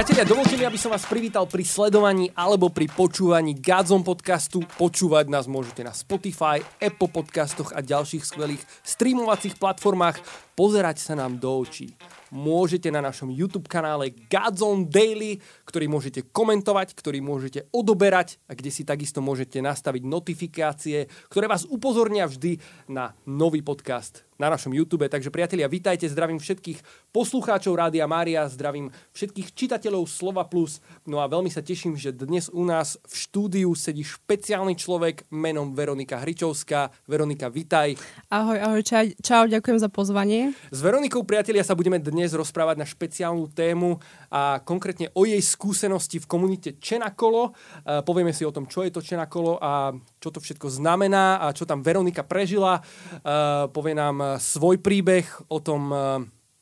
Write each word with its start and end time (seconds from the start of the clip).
Priatelia, 0.00 0.24
dovolte 0.24 0.56
mi, 0.56 0.64
aby 0.64 0.80
som 0.80 0.96
vás 0.96 1.04
privítal 1.04 1.44
pri 1.44 1.60
sledovaní 1.60 2.32
alebo 2.32 2.72
pri 2.72 2.88
počúvaní 2.88 3.60
Godzone 3.60 4.00
podcastu. 4.00 4.64
Počúvať 4.80 5.28
nás 5.28 5.44
môžete 5.44 5.84
na 5.84 5.92
Spotify, 5.92 6.64
Apple 6.80 7.12
podcastoch 7.12 7.76
a 7.76 7.84
ďalších 7.84 8.24
skvelých 8.24 8.64
streamovacích 8.80 9.60
platformách. 9.60 10.24
Pozerať 10.56 11.04
sa 11.04 11.20
nám 11.20 11.36
do 11.36 11.52
očí 11.52 11.92
môžete 12.32 12.88
na 12.88 13.04
našom 13.04 13.28
YouTube 13.28 13.68
kanále 13.68 14.16
Godzone 14.32 14.88
Daily, 14.88 15.36
ktorý 15.68 15.92
môžete 15.92 16.32
komentovať, 16.32 16.96
ktorý 16.96 17.20
môžete 17.20 17.68
odoberať 17.68 18.40
a 18.48 18.56
kde 18.56 18.72
si 18.72 18.88
takisto 18.88 19.20
môžete 19.20 19.60
nastaviť 19.60 20.00
notifikácie, 20.08 21.12
ktoré 21.28 21.44
vás 21.44 21.68
upozornia 21.68 22.24
vždy 22.24 22.56
na 22.88 23.12
nový 23.28 23.60
podcast 23.60 24.29
na 24.40 24.48
našom 24.48 24.72
YouTube. 24.72 25.04
Takže 25.04 25.28
priatelia, 25.28 25.68
vitajte, 25.68 26.08
zdravím 26.08 26.40
všetkých 26.40 26.80
poslucháčov 27.12 27.76
Rádia 27.76 28.08
Mária, 28.08 28.48
zdravím 28.48 28.88
všetkých 29.12 29.52
čitateľov 29.52 30.08
Slova 30.08 30.48
Plus. 30.48 30.80
No 31.04 31.20
a 31.20 31.28
veľmi 31.28 31.52
sa 31.52 31.60
teším, 31.60 32.00
že 32.00 32.16
dnes 32.16 32.48
u 32.48 32.64
nás 32.64 32.96
v 33.04 33.14
štúdiu 33.20 33.68
sedí 33.76 34.00
špeciálny 34.00 34.80
človek 34.80 35.28
menom 35.28 35.76
Veronika 35.76 36.16
Hričovská. 36.24 36.88
Veronika, 37.04 37.52
vitaj. 37.52 38.00
Ahoj, 38.32 38.56
ahoj, 38.56 38.80
čau, 38.80 39.04
čau, 39.20 39.44
ďakujem 39.44 39.76
za 39.76 39.92
pozvanie. 39.92 40.56
S 40.72 40.80
Veronikou, 40.80 41.20
priatelia, 41.28 41.60
sa 41.60 41.76
budeme 41.76 42.00
dnes 42.00 42.32
rozprávať 42.32 42.80
na 42.80 42.88
špeciálnu 42.88 43.52
tému 43.52 44.00
a 44.32 44.64
konkrétne 44.64 45.12
o 45.12 45.28
jej 45.28 45.42
skúsenosti 45.44 46.16
v 46.16 46.30
komunite 46.30 46.80
Čenakolo. 46.80 47.52
Povieme 48.08 48.32
si 48.32 48.48
o 48.48 48.54
tom, 48.54 48.64
čo 48.64 48.86
je 48.86 48.94
to 48.94 49.04
Čenakolo 49.04 49.60
a 49.60 49.92
čo 50.16 50.32
to 50.32 50.40
všetko 50.40 50.70
znamená 50.70 51.44
a 51.44 51.52
čo 51.52 51.68
tam 51.68 51.84
Veronika 51.84 52.24
prežila. 52.24 52.80
Povie 53.74 53.92
nám 53.98 54.29
svoj 54.38 54.78
príbeh 54.78 55.26
o 55.48 55.58
tom, 55.58 55.90
eh, 55.90 55.98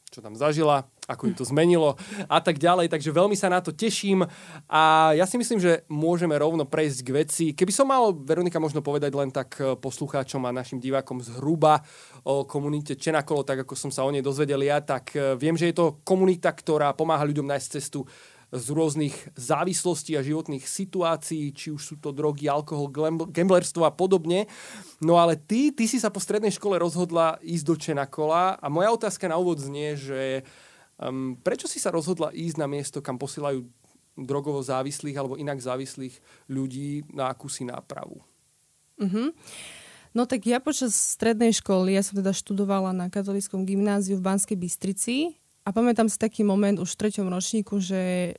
čo 0.09 0.25
tam 0.25 0.39
zažila, 0.39 0.89
ako 1.09 1.33
ju 1.33 1.35
to 1.41 1.45
zmenilo 1.49 1.97
a 2.29 2.39
tak 2.41 2.61
ďalej. 2.61 2.93
Takže 2.93 3.11
veľmi 3.13 3.33
sa 3.33 3.49
na 3.49 3.65
to 3.65 3.73
teším 3.73 4.29
a 4.69 5.13
ja 5.17 5.25
si 5.25 5.41
myslím, 5.41 5.57
že 5.57 5.85
môžeme 5.89 6.37
rovno 6.37 6.69
prejsť 6.69 7.01
k 7.01 7.11
veci. 7.13 7.45
Keby 7.57 7.73
som 7.73 7.89
mal, 7.89 8.13
Veronika, 8.13 8.61
možno 8.61 8.85
povedať 8.85 9.13
len 9.17 9.33
tak 9.33 9.57
eh, 9.59 9.75
poslucháčom 9.75 10.45
a 10.45 10.55
našim 10.55 10.79
divákom 10.79 11.25
zhruba 11.25 11.81
o 12.25 12.45
komunite 12.45 12.95
Čenakolo, 12.95 13.43
tak 13.43 13.65
ako 13.65 13.75
som 13.75 13.91
sa 13.91 14.05
o 14.05 14.13
nej 14.13 14.23
dozvedel 14.23 14.61
ja, 14.65 14.79
tak 14.85 15.17
eh, 15.17 15.35
viem, 15.35 15.57
že 15.57 15.73
je 15.73 15.77
to 15.77 16.01
komunita, 16.05 16.53
ktorá 16.53 16.93
pomáha 16.93 17.25
ľuďom 17.25 17.49
nájsť 17.49 17.69
cestu 17.81 18.05
z 18.49 18.67
rôznych 18.73 19.13
závislostí 19.37 20.17
a 20.17 20.25
životných 20.25 20.65
situácií, 20.65 21.53
či 21.53 21.69
už 21.69 21.83
sú 21.85 21.95
to 22.01 22.17
drogy, 22.17 22.49
alkohol, 22.49 22.89
gamblerstvo 23.29 23.85
a 23.85 23.93
podobne. 23.93 24.49
No 25.05 25.21
ale 25.21 25.37
ty, 25.37 25.69
ty 25.69 25.85
si 25.85 26.01
sa 26.01 26.09
po 26.09 26.17
strednej 26.17 26.53
škole 26.53 26.81
rozhodla 26.81 27.37
ísť 27.45 27.65
do 27.69 27.75
Čenakola 27.77 28.57
a 28.57 28.67
moja 28.73 28.89
otázka 28.97 29.29
na 29.29 29.37
úvod 29.37 29.61
znie, 29.61 30.01
že 30.01 30.49
um, 30.97 31.37
prečo 31.37 31.69
si 31.69 31.77
sa 31.77 31.93
rozhodla 31.93 32.33
ísť 32.33 32.57
na 32.57 32.65
miesto, 32.65 33.05
kam 33.05 33.21
posielajú 33.21 33.69
drogovo 34.17 34.65
závislých 34.65 35.17
alebo 35.21 35.37
inak 35.37 35.61
závislých 35.61 36.49
ľudí 36.49 37.05
na 37.13 37.29
akúsi 37.29 37.69
nápravu? 37.69 38.25
Mm-hmm. 38.99 39.29
No 40.17 40.25
tak 40.25 40.49
ja 40.49 40.59
počas 40.59 40.97
strednej 40.97 41.53
školy, 41.53 41.95
ja 41.95 42.03
som 42.03 42.17
teda 42.17 42.33
študovala 42.33 42.97
na 42.97 43.07
katolickom 43.13 43.69
gymnáziu 43.69 44.17
v 44.17 44.25
Banskej 44.25 44.57
Bystrici 44.57 45.37
a 45.69 45.73
pamätám 45.73 46.09
si 46.09 46.17
taký 46.17 46.49
moment 46.49 46.81
už 46.81 46.97
v 46.97 47.01
treťom 47.05 47.29
ročníku, 47.29 47.77
že, 47.77 48.33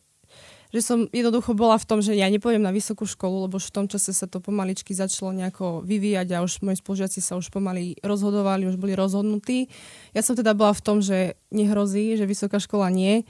že 0.74 0.82
som 0.82 1.06
jednoducho 1.14 1.54
bola 1.54 1.78
v 1.78 1.86
tom, 1.86 2.02
že 2.02 2.18
ja 2.18 2.26
nepôjdem 2.26 2.66
na 2.66 2.74
vysokú 2.74 3.06
školu, 3.06 3.46
lebo 3.46 3.62
už 3.62 3.70
v 3.70 3.76
tom 3.78 3.86
čase 3.86 4.18
sa 4.18 4.26
to 4.26 4.42
pomaličky 4.42 4.98
začalo 4.98 5.38
nejako 5.38 5.86
vyvíjať 5.86 6.34
a 6.34 6.42
už 6.42 6.66
moji 6.66 6.82
spolužiaci 6.82 7.22
sa 7.22 7.38
už 7.38 7.54
pomaly 7.54 8.02
rozhodovali, 8.02 8.66
už 8.66 8.82
boli 8.82 8.98
rozhodnutí. 8.98 9.70
Ja 10.18 10.26
som 10.26 10.34
teda 10.34 10.58
bola 10.58 10.74
v 10.74 10.82
tom, 10.82 11.06
že 11.06 11.38
nehrozí, 11.54 12.18
že 12.18 12.26
vysoká 12.26 12.58
škola 12.58 12.90
nie. 12.90 13.30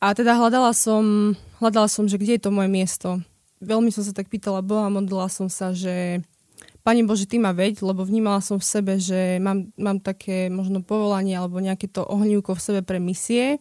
A 0.00 0.16
teda 0.16 0.32
hľadala 0.32 0.72
som, 0.72 1.36
hľadala 1.60 1.92
som, 1.92 2.08
že 2.08 2.16
kde 2.16 2.40
je 2.40 2.42
to 2.48 2.56
moje 2.56 2.72
miesto. 2.72 3.20
Veľmi 3.60 3.92
som 3.92 4.00
sa 4.00 4.16
tak 4.16 4.32
pýtala 4.32 4.64
Boha, 4.64 4.88
modlila 4.88 5.28
som 5.28 5.52
sa, 5.52 5.76
že 5.76 6.24
Pani 6.86 7.02
Bože, 7.02 7.26
Ty 7.26 7.42
ma 7.42 7.50
veď, 7.50 7.82
lebo 7.82 8.06
vnímala 8.06 8.38
som 8.38 8.62
v 8.62 8.70
sebe, 8.70 8.94
že 9.02 9.42
mám, 9.42 9.74
mám 9.74 9.98
také 9.98 10.46
možno 10.46 10.86
povolanie 10.86 11.34
alebo 11.34 11.58
nejaké 11.58 11.90
to 11.90 12.06
ohnívko 12.06 12.54
v 12.54 12.62
sebe 12.62 12.80
pre 12.86 13.02
misie. 13.02 13.58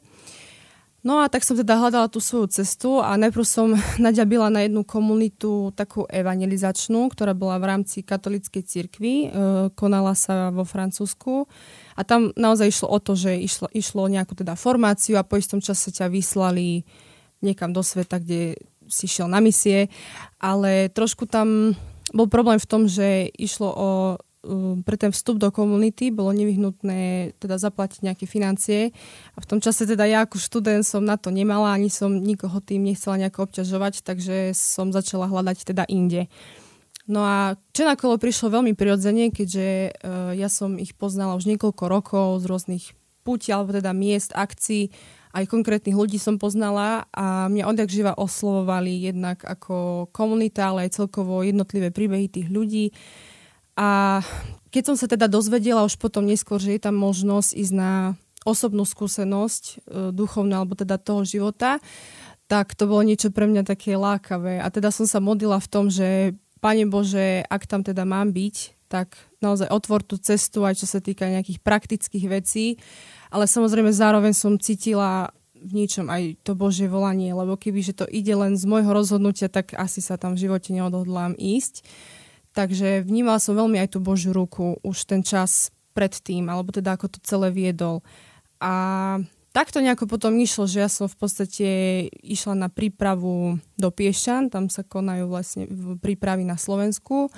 No 1.01 1.17
a 1.17 1.25
tak 1.25 1.41
som 1.41 1.57
teda 1.57 1.73
hľadala 1.73 2.05
tú 2.05 2.21
svoju 2.21 2.53
cestu 2.53 3.01
a 3.01 3.17
najprv 3.17 3.41
som 3.41 3.73
naďabila 4.05 4.53
na 4.53 4.69
jednu 4.69 4.85
komunitu 4.85 5.73
takú 5.73 6.05
evangelizačnú, 6.05 7.09
ktorá 7.09 7.33
bola 7.33 7.57
v 7.57 7.65
rámci 7.65 8.05
katolíckej 8.05 8.61
cirkvi, 8.61 9.13
e, 9.25 9.27
konala 9.73 10.13
sa 10.13 10.53
vo 10.53 10.61
Francúzsku. 10.61 11.49
A 11.97 12.05
tam 12.05 12.29
naozaj 12.37 12.77
išlo 12.77 12.93
o 12.93 13.01
to, 13.01 13.17
že 13.17 13.41
išlo, 13.41 13.73
išlo 13.73 14.05
o 14.05 14.11
nejakú 14.13 14.37
teda 14.37 14.53
formáciu 14.53 15.17
a 15.17 15.25
po 15.25 15.41
istom 15.41 15.65
čase 15.65 15.89
ťa 15.89 16.13
vyslali 16.13 16.85
niekam 17.41 17.73
do 17.73 17.81
sveta, 17.81 18.21
kde 18.21 18.53
si 18.85 19.09
šiel 19.09 19.25
na 19.25 19.41
misie, 19.41 19.89
ale 20.37 20.93
trošku 20.93 21.25
tam 21.25 21.73
bol 22.13 22.27
problém 22.29 22.61
v 22.61 22.69
tom, 22.69 22.85
že 22.85 23.31
išlo 23.33 23.69
o 23.71 23.89
um, 24.45 24.85
pre 24.85 24.95
ten 24.97 25.09
vstup 25.09 25.41
do 25.41 25.49
komunity 25.49 26.13
bolo 26.13 26.29
nevyhnutné 26.31 27.33
teda 27.41 27.57
zaplatiť 27.57 28.05
nejaké 28.05 28.25
financie 28.29 28.93
a 29.33 29.37
v 29.41 29.49
tom 29.49 29.59
čase 29.59 29.89
teda 29.89 30.05
ja 30.05 30.21
ako 30.23 30.37
študent 30.37 30.85
som 30.85 31.01
na 31.01 31.17
to 31.17 31.33
nemala, 31.33 31.73
ani 31.73 31.89
som 31.89 32.13
nikoho 32.13 32.61
tým 32.61 32.85
nechcela 32.85 33.17
nejako 33.17 33.49
obťažovať, 33.49 34.05
takže 34.05 34.53
som 34.53 34.93
začala 34.93 35.25
hľadať 35.25 35.65
teda 35.65 35.83
inde. 35.89 36.29
No 37.05 37.21
a 37.21 37.53
Čenakolo 37.73 38.17
prišlo 38.17 38.49
veľmi 38.49 38.73
prirodzene, 38.73 39.29
keďže 39.29 39.93
uh, 40.01 40.33
ja 40.33 40.49
som 40.49 40.77
ich 40.81 40.97
poznala 40.97 41.37
už 41.37 41.45
niekoľko 41.45 41.83
rokov 41.85 42.27
z 42.41 42.45
rôznych 42.49 42.85
púti 43.25 43.49
alebo 43.49 43.73
teda 43.73 43.93
miest, 43.93 44.33
akcií 44.37 44.93
aj 45.35 45.51
konkrétnych 45.51 45.99
ľudí 45.99 46.15
som 46.15 46.39
poznala 46.39 47.11
a 47.11 47.51
mňa 47.51 47.67
odjak 47.67 47.91
živa 47.91 48.15
oslovovali 48.15 49.11
jednak 49.11 49.43
ako 49.43 50.07
komunita, 50.15 50.71
ale 50.71 50.87
aj 50.87 51.03
celkovo 51.03 51.43
jednotlivé 51.43 51.91
príbehy 51.91 52.31
tých 52.31 52.47
ľudí. 52.47 52.95
A 53.75 54.23
keď 54.71 54.83
som 54.87 54.95
sa 54.95 55.11
teda 55.11 55.27
dozvedela 55.27 55.83
už 55.83 55.99
potom 55.99 56.23
neskôr, 56.23 56.63
že 56.63 56.79
je 56.79 56.81
tam 56.81 56.95
možnosť 56.95 57.51
ísť 57.51 57.73
na 57.75 58.15
osobnú 58.47 58.87
skúsenosť 58.87 59.63
e, 59.63 59.75
duchovná 60.15 60.63
alebo 60.63 60.79
teda 60.79 60.95
toho 60.95 61.27
života, 61.27 61.83
tak 62.47 62.77
to 62.77 62.87
bolo 62.87 63.03
niečo 63.03 63.33
pre 63.33 63.49
mňa 63.49 63.67
také 63.67 63.99
lákavé. 63.99 64.63
A 64.63 64.71
teda 64.71 64.93
som 64.93 65.03
sa 65.03 65.19
modlila 65.19 65.59
v 65.59 65.67
tom, 65.67 65.91
že 65.91 66.31
Pane 66.63 66.87
Bože, 66.87 67.43
ak 67.45 67.67
tam 67.67 67.83
teda 67.83 68.07
mám 68.07 68.31
byť, 68.31 68.87
tak 68.87 69.17
naozaj 69.41 69.67
otvor 69.73 70.05
tú 70.05 70.15
cestu 70.21 70.61
aj 70.63 70.77
čo 70.79 70.87
sa 70.87 71.01
týka 71.01 71.25
nejakých 71.25 71.59
praktických 71.59 72.25
vecí 72.29 72.77
ale 73.29 73.45
samozrejme 73.49 73.89
zároveň 73.93 74.33
som 74.33 74.57
cítila 74.57 75.33
v 75.65 75.71
niečom 75.73 76.05
aj 76.13 76.37
to 76.45 76.53
Božie 76.53 76.85
volanie, 76.85 77.33
lebo 77.33 77.57
keby 77.57 77.81
že 77.81 77.97
to 77.97 78.05
ide 78.05 78.31
len 78.37 78.53
z 78.53 78.69
môjho 78.69 78.93
rozhodnutia, 78.93 79.49
tak 79.49 79.73
asi 79.73 79.97
sa 80.03 80.19
tam 80.19 80.37
v 80.37 80.45
živote 80.45 80.69
neodhodlám 80.69 81.33
ísť. 81.33 81.81
Takže 82.55 83.03
vnímala 83.03 83.41
som 83.41 83.57
veľmi 83.57 83.81
aj 83.81 83.97
tú 83.97 83.99
Božiu 83.99 84.31
ruku 84.31 84.79
už 84.85 85.09
ten 85.09 85.25
čas 85.25 85.75
predtým, 85.97 86.47
alebo 86.47 86.71
teda 86.71 86.95
ako 86.95 87.17
to 87.17 87.19
celé 87.23 87.51
viedol. 87.51 88.05
A 88.61 89.19
takto 89.51 89.83
nejako 89.83 90.07
potom 90.07 90.35
išlo, 90.39 90.67
že 90.67 90.83
ja 90.83 90.89
som 90.91 91.07
v 91.07 91.17
podstate 91.19 91.67
išla 92.23 92.55
na 92.55 92.69
prípravu 92.71 93.59
do 93.75 93.89
Piešťan, 93.91 94.51
tam 94.51 94.71
sa 94.71 94.83
konajú 94.83 95.27
vlastne 95.27 95.67
prípravy 95.99 96.47
na 96.47 96.55
Slovensku. 96.55 97.31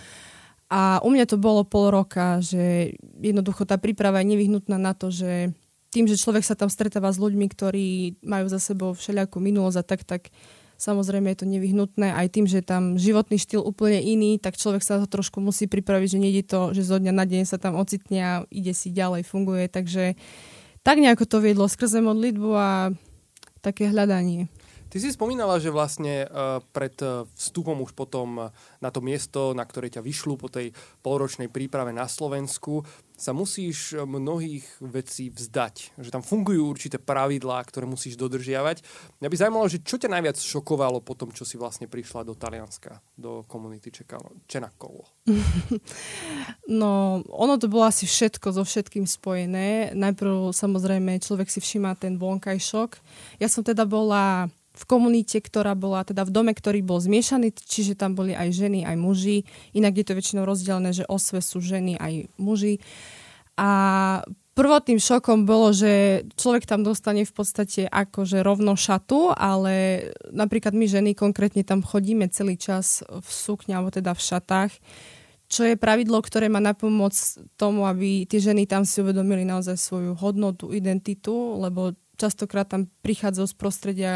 A 0.68 1.00
u 1.00 1.09
mňa 1.09 1.25
to 1.31 1.38
bolo 1.40 1.64
pol 1.64 1.90
roka, 1.90 2.44
že 2.44 2.98
jednoducho 3.24 3.64
tá 3.64 3.80
príprava 3.80 4.19
je 4.19 4.36
nevyhnutná 4.36 4.75
na 4.75 4.92
to, 4.92 5.14
že 5.14 5.56
tým, 5.97 6.06
že 6.06 6.22
človek 6.22 6.46
sa 6.46 6.53
tam 6.53 6.69
stretáva 6.69 7.09
s 7.09 7.18
ľuďmi, 7.18 7.50
ktorí 7.50 7.88
majú 8.22 8.46
za 8.46 8.62
sebou 8.62 8.94
všelijakú 8.94 9.41
minulosť 9.41 9.78
a 9.81 9.84
tak, 9.84 10.06
tak 10.06 10.22
samozrejme 10.78 11.34
je 11.34 11.40
to 11.41 11.50
nevyhnutné. 11.50 12.13
Aj 12.13 12.30
tým, 12.30 12.46
že 12.46 12.62
tam 12.62 13.02
životný 13.02 13.41
štýl 13.41 13.66
úplne 13.66 13.97
iný, 13.97 14.38
tak 14.38 14.62
človek 14.62 14.86
sa 14.86 15.02
to 15.02 15.09
trošku 15.09 15.41
musí 15.41 15.66
pripraviť, 15.66 16.09
že 16.13 16.22
nejde 16.22 16.44
to, 16.46 16.78
že 16.78 16.86
zo 16.86 17.01
dňa 17.01 17.13
na 17.18 17.25
deň 17.25 17.44
sa 17.50 17.57
tam 17.57 17.74
ocitne 17.81 18.22
a 18.22 18.33
ide 18.54 18.77
si 18.77 18.94
ďalej, 18.94 19.25
funguje. 19.25 19.66
Takže 19.66 20.13
tak 20.86 21.01
nejako 21.01 21.25
to 21.25 21.42
viedlo 21.42 21.66
skrze 21.66 21.98
modlitbu 22.00 22.50
a 22.54 22.69
také 23.66 23.89
hľadanie. 23.89 24.54
Ty 24.88 24.98
si 25.04 25.12
spomínala, 25.12 25.60
že 25.60 25.74
vlastne 25.74 26.24
uh, 26.28 26.63
pred 26.72 26.95
uh, 27.04 27.28
vstupom 27.36 27.75
už 27.84 27.92
potom 27.92 28.48
uh, 28.48 28.56
na 28.80 28.88
to 28.88 29.04
miesto, 29.04 29.51
na 29.51 29.68
ktoré 29.68 29.92
ťa 29.92 30.00
vyšľú 30.00 30.36
po 30.39 30.48
tej 30.48 30.72
polročnej 31.04 31.51
príprave 31.51 31.92
na 31.92 32.07
Slovensku, 32.07 32.88
sa 33.18 33.34
musíš 33.34 33.98
mnohých 33.98 34.63
vecí 34.78 35.34
vzdať. 35.34 35.98
Že 35.98 36.13
tam 36.13 36.22
fungujú 36.22 36.69
určité 36.69 37.01
pravidlá, 37.01 37.66
ktoré 37.66 37.89
musíš 37.89 38.13
dodržiavať. 38.13 38.86
Mňa 39.18 39.30
by 39.34 39.36
zaujímalo, 39.36 39.66
že 39.66 39.81
čo 39.81 39.98
ťa 39.98 40.13
najviac 40.13 40.38
šokovalo 40.38 41.01
po 41.01 41.18
tom, 41.18 41.34
čo 41.34 41.42
si 41.42 41.57
vlastne 41.57 41.89
prišla 41.89 42.22
do 42.22 42.38
Talianska, 42.38 43.01
do 43.18 43.42
komunity 43.50 43.89
Čenakolo? 44.45 45.04
No, 46.68 47.24
ono 47.31 47.56
to 47.56 47.72
bolo 47.72 47.88
asi 47.88 48.04
všetko 48.04 48.51
so 48.51 48.63
všetkým 48.68 49.07
spojené. 49.07 49.95
Najprv 49.95 50.51
samozrejme 50.51 51.16
človek 51.24 51.48
si 51.48 51.63
všíma 51.63 51.95
ten 51.95 52.19
vonkajšok. 52.19 53.00
Ja 53.39 53.48
som 53.48 53.63
teda 53.63 53.88
bola 53.88 54.51
v 54.77 54.83
komunite, 54.85 55.41
ktorá 55.41 55.74
bola 55.74 56.06
teda 56.06 56.21
v 56.21 56.33
dome, 56.33 56.53
ktorý 56.53 56.85
bol 56.85 57.01
zmiešaný, 57.01 57.57
čiže 57.57 57.97
tam 57.97 58.13
boli 58.13 58.38
aj 58.38 58.53
ženy, 58.53 58.85
aj 58.85 58.94
muži. 58.94 59.50
Inak 59.74 59.97
je 59.97 60.06
to 60.06 60.13
väčšinou 60.13 60.45
rozdelené, 60.45 60.94
že 60.94 61.09
osve 61.09 61.41
sú 61.41 61.57
ženy 61.57 61.97
aj 61.97 62.29
muži. 62.38 62.77
A 63.57 63.69
prvotným 64.53 65.01
šokom 65.01 65.50
bolo, 65.50 65.74
že 65.74 66.25
človek 66.38 66.69
tam 66.69 66.85
dostane 66.85 67.25
v 67.25 67.33
podstate 67.33 67.89
akože 67.89 68.45
rovno 68.45 68.77
šatu, 68.77 69.33
ale 69.33 70.09
napríklad 70.29 70.77
my 70.77 70.85
ženy 70.85 71.12
konkrétne 71.18 71.65
tam 71.65 71.81
chodíme 71.81 72.29
celý 72.29 72.57
čas 72.57 73.01
v 73.06 73.29
sukni 73.29 73.74
alebo 73.74 73.89
teda 73.89 74.13
v 74.13 74.21
šatách, 74.21 74.71
čo 75.47 75.62
je 75.63 75.79
pravidlo, 75.79 76.19
ktoré 76.19 76.51
má 76.51 76.59
napomoc 76.59 77.15
tomu, 77.56 77.88
aby 77.88 78.27
tie 78.27 78.41
ženy 78.41 78.68
tam 78.68 78.83
si 78.83 79.00
uvedomili 79.00 79.47
naozaj 79.47 79.79
svoju 79.79 80.12
hodnotu, 80.18 80.75
identitu, 80.75 81.56
lebo 81.62 81.95
častokrát 82.18 82.68
tam 82.68 82.90
prichádzajú 83.06 83.48
z 83.48 83.56
prostredia, 83.56 84.16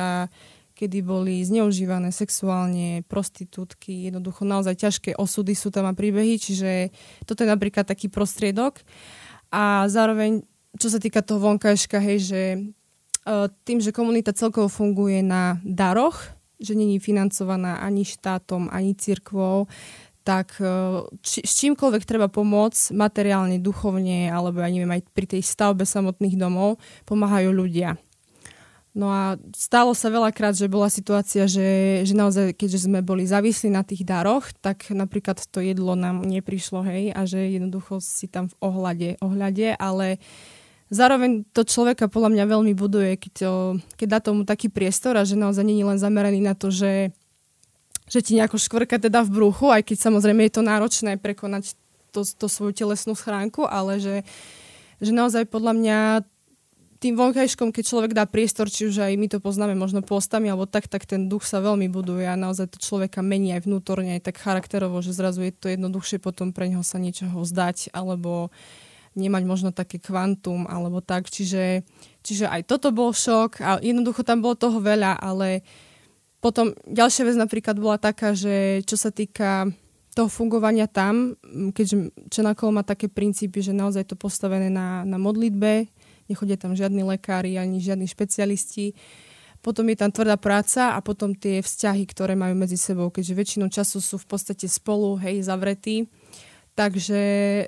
kedy 0.73 1.05
boli 1.05 1.45
zneužívané 1.45 2.09
sexuálne, 2.09 3.05
prostitútky, 3.05 4.09
jednoducho 4.09 4.41
naozaj 4.41 4.81
ťažké 4.81 5.11
osudy 5.13 5.53
sú 5.53 5.69
tam 5.69 5.85
a 5.85 5.93
príbehy, 5.93 6.41
čiže 6.41 6.89
toto 7.29 7.45
je 7.45 7.53
napríklad 7.53 7.85
taký 7.85 8.09
prostriedok. 8.09 8.81
A 9.53 9.85
zároveň, 9.85 10.41
čo 10.81 10.89
sa 10.89 10.97
týka 10.97 11.21
toho 11.21 11.43
vonkajška, 11.43 12.01
hej, 12.01 12.17
že 12.23 12.41
uh, 13.27 13.45
tým, 13.67 13.77
že 13.77 13.93
komunita 13.93 14.33
celkovo 14.33 14.71
funguje 14.71 15.21
na 15.21 15.61
daroch, 15.61 16.33
že 16.61 16.77
není 16.77 16.97
financovaná 16.97 17.81
ani 17.81 18.05
štátom, 18.05 18.69
ani 18.71 18.97
cirkvou, 18.97 19.69
tak 20.21 20.57
uh, 20.61 21.05
či, 21.25 21.41
s 21.41 21.57
čímkoľvek 21.61 22.03
treba 22.05 22.29
pomôcť, 22.29 22.93
materiálne, 22.93 23.57
duchovne, 23.57 24.29
alebo 24.29 24.61
ja 24.61 24.69
neviem, 24.69 24.93
aj 24.93 25.05
pri 25.11 25.25
tej 25.25 25.41
stavbe 25.41 25.83
samotných 25.83 26.37
domov, 26.37 26.77
pomáhajú 27.09 27.49
ľudia. 27.49 27.97
No 28.91 29.07
a 29.07 29.39
stalo 29.55 29.95
sa 29.95 30.11
veľakrát, 30.11 30.51
že 30.51 30.67
bola 30.67 30.91
situácia, 30.91 31.47
že, 31.47 32.03
že 32.03 32.11
naozaj, 32.11 32.51
keďže 32.59 32.91
sme 32.91 32.99
boli 32.99 33.23
závislí 33.23 33.71
na 33.71 33.87
tých 33.87 34.03
daroch, 34.03 34.51
tak 34.59 34.91
napríklad 34.91 35.39
to 35.47 35.63
jedlo 35.63 35.95
nám 35.95 36.27
neprišlo, 36.27 36.83
hej, 36.83 37.15
a 37.15 37.23
že 37.23 37.55
jednoducho 37.55 38.03
si 38.03 38.27
tam 38.27 38.51
v 38.51 38.55
ohľade, 38.59 39.09
ohľade 39.23 39.79
ale 39.79 40.19
zároveň 40.91 41.47
to 41.55 41.63
človeka 41.63 42.11
podľa 42.11 42.35
mňa 42.35 42.45
veľmi 42.51 42.73
buduje, 42.75 43.15
keď, 43.15 43.35
keď 43.95 44.07
dá 44.11 44.19
tomu 44.19 44.43
taký 44.43 44.67
priestor 44.67 45.15
a 45.15 45.23
že 45.23 45.39
naozaj 45.39 45.63
není 45.63 45.87
len 45.87 45.95
zameraný 45.95 46.43
na 46.43 46.51
to, 46.51 46.67
že, 46.67 47.15
že 48.11 48.19
ti 48.19 48.35
nejako 48.35 48.59
škvrka 48.59 48.99
teda 48.99 49.23
v 49.23 49.31
bruchu, 49.31 49.71
aj 49.71 49.87
keď 49.87 50.11
samozrejme 50.11 50.43
je 50.51 50.53
to 50.59 50.67
náročné 50.67 51.15
prekonať 51.15 51.79
to, 52.11 52.27
to 52.27 52.51
svoju 52.51 52.75
telesnú 52.75 53.15
schránku, 53.15 53.63
ale 53.63 54.03
že, 54.03 54.27
že 54.99 55.15
naozaj 55.15 55.47
podľa 55.47 55.73
mňa 55.79 55.97
tým 57.01 57.17
vonkajškom, 57.17 57.73
keď 57.73 57.83
človek 57.87 58.11
dá 58.13 58.29
priestor, 58.29 58.69
či 58.69 58.85
už 58.85 59.01
aj 59.01 59.17
my 59.17 59.25
to 59.25 59.41
poznáme 59.41 59.73
možno 59.73 60.05
postami 60.05 60.53
alebo 60.53 60.69
tak, 60.69 60.85
tak 60.85 61.09
ten 61.09 61.25
duch 61.25 61.47
sa 61.49 61.57
veľmi 61.57 61.89
buduje 61.89 62.29
a 62.29 62.37
naozaj 62.37 62.75
to 62.75 62.77
človeka 62.77 63.25
mení 63.25 63.57
aj 63.57 63.65
vnútorne, 63.65 64.21
aj 64.21 64.29
tak 64.29 64.37
charakterovo, 64.37 65.01
že 65.01 65.15
zrazu 65.15 65.41
je 65.49 65.55
to 65.55 65.71
jednoduchšie 65.73 66.21
potom 66.21 66.53
pre 66.53 66.69
neho 66.69 66.85
sa 66.85 67.01
niečoho 67.01 67.41
zdať 67.41 67.89
alebo 67.95 68.53
nemať 69.17 69.43
možno 69.49 69.69
také 69.73 69.97
kvantum 69.97 70.69
alebo 70.69 71.01
tak. 71.01 71.25
Čiže, 71.33 71.81
čiže 72.21 72.45
aj 72.45 72.69
toto 72.69 72.93
bol 72.93 73.17
šok 73.17 73.65
a 73.65 73.69
jednoducho 73.81 74.21
tam 74.21 74.45
bolo 74.45 74.53
toho 74.53 74.77
veľa, 74.77 75.17
ale 75.17 75.65
potom 76.41 76.73
ďalšia 76.89 77.29
vec 77.29 77.37
napríklad 77.37 77.77
bola 77.77 78.01
taká, 78.01 78.33
že 78.33 78.81
čo 78.89 78.97
sa 78.97 79.13
týka 79.13 79.69
toho 80.11 80.27
fungovania 80.27 80.91
tam, 80.91 81.39
keďže 81.71 82.11
Čenakol 82.27 82.75
má 82.75 82.83
také 82.83 83.07
princípy, 83.07 83.63
že 83.63 83.71
naozaj 83.71 84.11
to 84.11 84.19
postavené 84.19 84.67
na, 84.67 85.07
na 85.07 85.15
modlitbe, 85.15 85.87
nechodia 86.27 86.59
tam 86.59 86.75
žiadni 86.75 87.07
lekári 87.07 87.55
ani 87.55 87.79
žiadni 87.79 88.11
špecialisti. 88.11 88.91
Potom 89.61 89.85
je 89.93 89.95
tam 89.95 90.09
tvrdá 90.09 90.41
práca 90.41 90.97
a 90.97 90.99
potom 91.05 91.37
tie 91.37 91.61
vzťahy, 91.61 92.03
ktoré 92.09 92.33
majú 92.33 92.57
medzi 92.57 92.81
sebou, 92.81 93.13
keďže 93.13 93.37
väčšinou 93.37 93.69
času 93.69 94.01
sú 94.01 94.17
v 94.17 94.25
podstate 94.25 94.65
spolu, 94.65 95.21
hej, 95.21 95.45
zavretí. 95.45 96.09
Takže 96.73 97.21
e, 97.21 97.65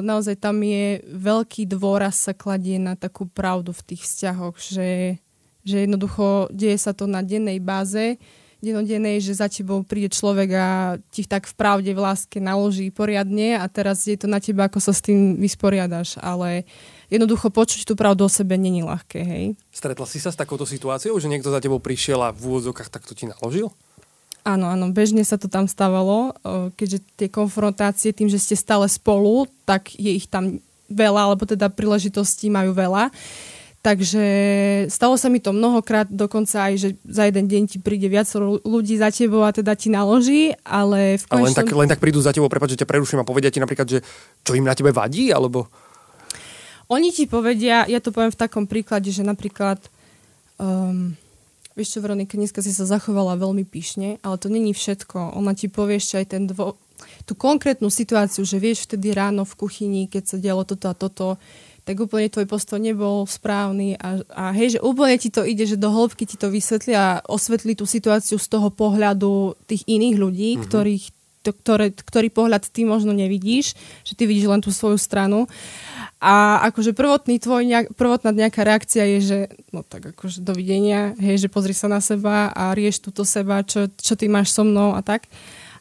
naozaj 0.00 0.40
tam 0.40 0.64
je 0.64 1.04
veľký 1.04 1.68
dôraz 1.68 2.24
sa 2.24 2.32
kladie 2.32 2.80
na 2.80 2.96
takú 2.96 3.28
pravdu 3.28 3.76
v 3.76 3.84
tých 3.92 4.08
vzťahoch, 4.08 4.56
že, 4.56 5.20
že 5.66 5.82
jednoducho 5.82 6.46
deje 6.54 6.78
sa 6.78 6.94
to 6.94 7.10
na 7.10 7.26
dennej 7.26 7.58
báze, 7.58 8.16
denodennej, 8.62 9.20
že 9.20 9.36
za 9.36 9.52
tebou 9.52 9.84
príde 9.84 10.08
človek 10.08 10.48
a 10.56 10.68
ti 11.12 11.28
tak 11.28 11.44
v 11.44 11.54
pravde, 11.54 11.92
v 11.92 12.00
láske 12.00 12.40
naloží 12.40 12.88
poriadne 12.88 13.60
a 13.60 13.68
teraz 13.68 14.08
je 14.08 14.16
to 14.16 14.26
na 14.26 14.40
teba, 14.40 14.66
ako 14.66 14.80
sa 14.80 14.96
s 14.96 15.04
tým 15.04 15.36
vysporiadaš. 15.36 16.16
Ale 16.24 16.64
jednoducho 17.12 17.52
počuť 17.52 17.84
tú 17.84 17.94
pravdu 17.94 18.24
o 18.26 18.30
sebe 18.32 18.56
není 18.56 18.80
ľahké, 18.80 19.20
hej. 19.20 19.44
Stretla 19.70 20.08
si 20.08 20.18
sa 20.18 20.32
s 20.32 20.40
takouto 20.40 20.64
situáciou, 20.64 21.14
že 21.20 21.28
niekto 21.28 21.52
za 21.52 21.60
tebou 21.60 21.78
prišiel 21.78 22.22
a 22.24 22.32
v 22.32 22.56
úvodzokách 22.56 22.88
takto 22.88 23.12
ti 23.12 23.28
naložil? 23.28 23.70
Áno, 24.46 24.70
áno, 24.70 24.94
bežne 24.94 25.26
sa 25.26 25.36
to 25.36 25.50
tam 25.50 25.66
stávalo, 25.66 26.30
keďže 26.78 27.02
tie 27.18 27.26
konfrontácie 27.26 28.14
tým, 28.14 28.30
že 28.30 28.38
ste 28.38 28.54
stále 28.54 28.86
spolu, 28.86 29.50
tak 29.66 29.90
je 29.98 30.14
ich 30.16 30.30
tam 30.30 30.62
veľa, 30.86 31.28
alebo 31.28 31.42
teda 31.50 31.66
príležitostí 31.66 32.46
majú 32.46 32.70
veľa. 32.70 33.10
Takže 33.86 34.26
stalo 34.90 35.14
sa 35.14 35.30
mi 35.30 35.38
to 35.38 35.54
mnohokrát, 35.54 36.10
dokonca 36.10 36.58
aj, 36.58 36.74
že 36.74 36.88
za 37.06 37.30
jeden 37.30 37.46
deň 37.46 37.62
ti 37.70 37.78
príde 37.78 38.10
viac 38.10 38.26
ľudí 38.66 38.98
za 38.98 39.14
tebou 39.14 39.46
a 39.46 39.54
teda 39.54 39.78
ti 39.78 39.94
naloží, 39.94 40.58
ale 40.66 41.22
v 41.22 41.24
konečnom... 41.30 41.46
Ale 41.46 41.54
len 41.54 41.54
tak, 41.54 41.70
len 41.70 41.90
tak 41.94 42.02
prídu 42.02 42.18
za 42.18 42.34
tebou, 42.34 42.50
prepáč, 42.50 42.74
že 42.74 42.82
ťa 42.82 42.90
preruším 42.90 43.22
a 43.22 43.28
povedia 43.30 43.54
ti 43.54 43.62
napríklad, 43.62 43.86
že 43.86 44.02
čo 44.42 44.58
im 44.58 44.66
na 44.66 44.74
tebe 44.74 44.90
vadí, 44.90 45.30
alebo... 45.30 45.70
Oni 46.90 47.14
ti 47.14 47.30
povedia, 47.30 47.86
ja 47.86 48.02
to 48.02 48.10
poviem 48.10 48.34
v 48.34 48.42
takom 48.42 48.66
príklade, 48.66 49.14
že 49.14 49.22
napríklad, 49.22 49.78
um, 50.58 51.14
vieš 51.78 51.94
čo, 51.94 52.02
Veronika, 52.02 52.34
dneska 52.34 52.66
si 52.66 52.74
sa 52.74 52.90
zachovala 52.90 53.38
veľmi 53.38 53.62
pyšne, 53.62 54.18
ale 54.26 54.34
to 54.34 54.50
není 54.50 54.74
všetko. 54.74 55.38
Ona 55.38 55.54
ti 55.54 55.70
povie 55.70 56.02
ešte 56.02 56.18
aj 56.18 56.26
ten 56.26 56.50
dvo, 56.50 56.74
tú 57.22 57.38
konkrétnu 57.38 57.86
situáciu, 57.86 58.42
že 58.42 58.58
vieš 58.58 58.90
vtedy 58.90 59.14
ráno 59.14 59.46
v 59.46 59.54
kuchyni, 59.54 60.10
keď 60.10 60.22
sa 60.26 60.36
dialo 60.42 60.66
toto 60.66 60.90
a 60.90 60.94
toto, 60.98 61.38
tak 61.86 62.02
úplne 62.02 62.26
tvoj 62.26 62.50
postoj 62.50 62.82
nebol 62.82 63.22
správny 63.30 63.94
a, 63.94 64.18
a 64.34 64.44
hej, 64.50 64.76
že 64.76 64.80
úplne 64.82 65.14
ti 65.22 65.30
to 65.30 65.46
ide, 65.46 65.70
že 65.70 65.78
do 65.78 65.86
hĺbky 65.94 66.26
ti 66.26 66.34
to 66.34 66.50
vysvetli 66.50 66.98
a 66.98 67.22
osvetlí 67.22 67.78
tú 67.78 67.86
situáciu 67.86 68.42
z 68.42 68.48
toho 68.50 68.74
pohľadu 68.74 69.54
tých 69.70 69.86
iných 69.86 70.16
ľudí, 70.18 70.50
mm-hmm. 70.58 70.66
ktorých 70.66 71.04
to, 71.46 71.54
ktoré, 71.54 71.94
ktorý 71.94 72.28
pohľad 72.34 72.66
ty 72.74 72.82
možno 72.82 73.14
nevidíš, 73.14 73.78
že 74.02 74.18
ty 74.18 74.26
vidíš 74.26 74.50
len 74.50 74.58
tú 74.58 74.74
svoju 74.74 74.98
stranu. 74.98 75.46
A 76.18 76.58
akože 76.66 76.90
prvotný 76.90 77.38
tvoj, 77.38 77.62
nejak, 77.62 77.94
prvotná 77.94 78.34
nejaká 78.34 78.66
reakcia 78.66 79.06
je, 79.06 79.18
že 79.22 79.38
no 79.70 79.86
tak 79.86 80.10
akože 80.10 80.42
dovidenia, 80.42 81.14
hej, 81.22 81.46
že 81.46 81.52
pozri 81.52 81.70
sa 81.70 81.86
na 81.86 82.02
seba 82.02 82.50
a 82.50 82.74
rieš 82.74 82.98
túto 82.98 83.22
seba, 83.22 83.62
čo, 83.62 83.86
čo 83.94 84.18
ty 84.18 84.26
máš 84.26 84.50
so 84.50 84.66
mnou 84.66 84.98
a 84.98 85.06
tak. 85.06 85.30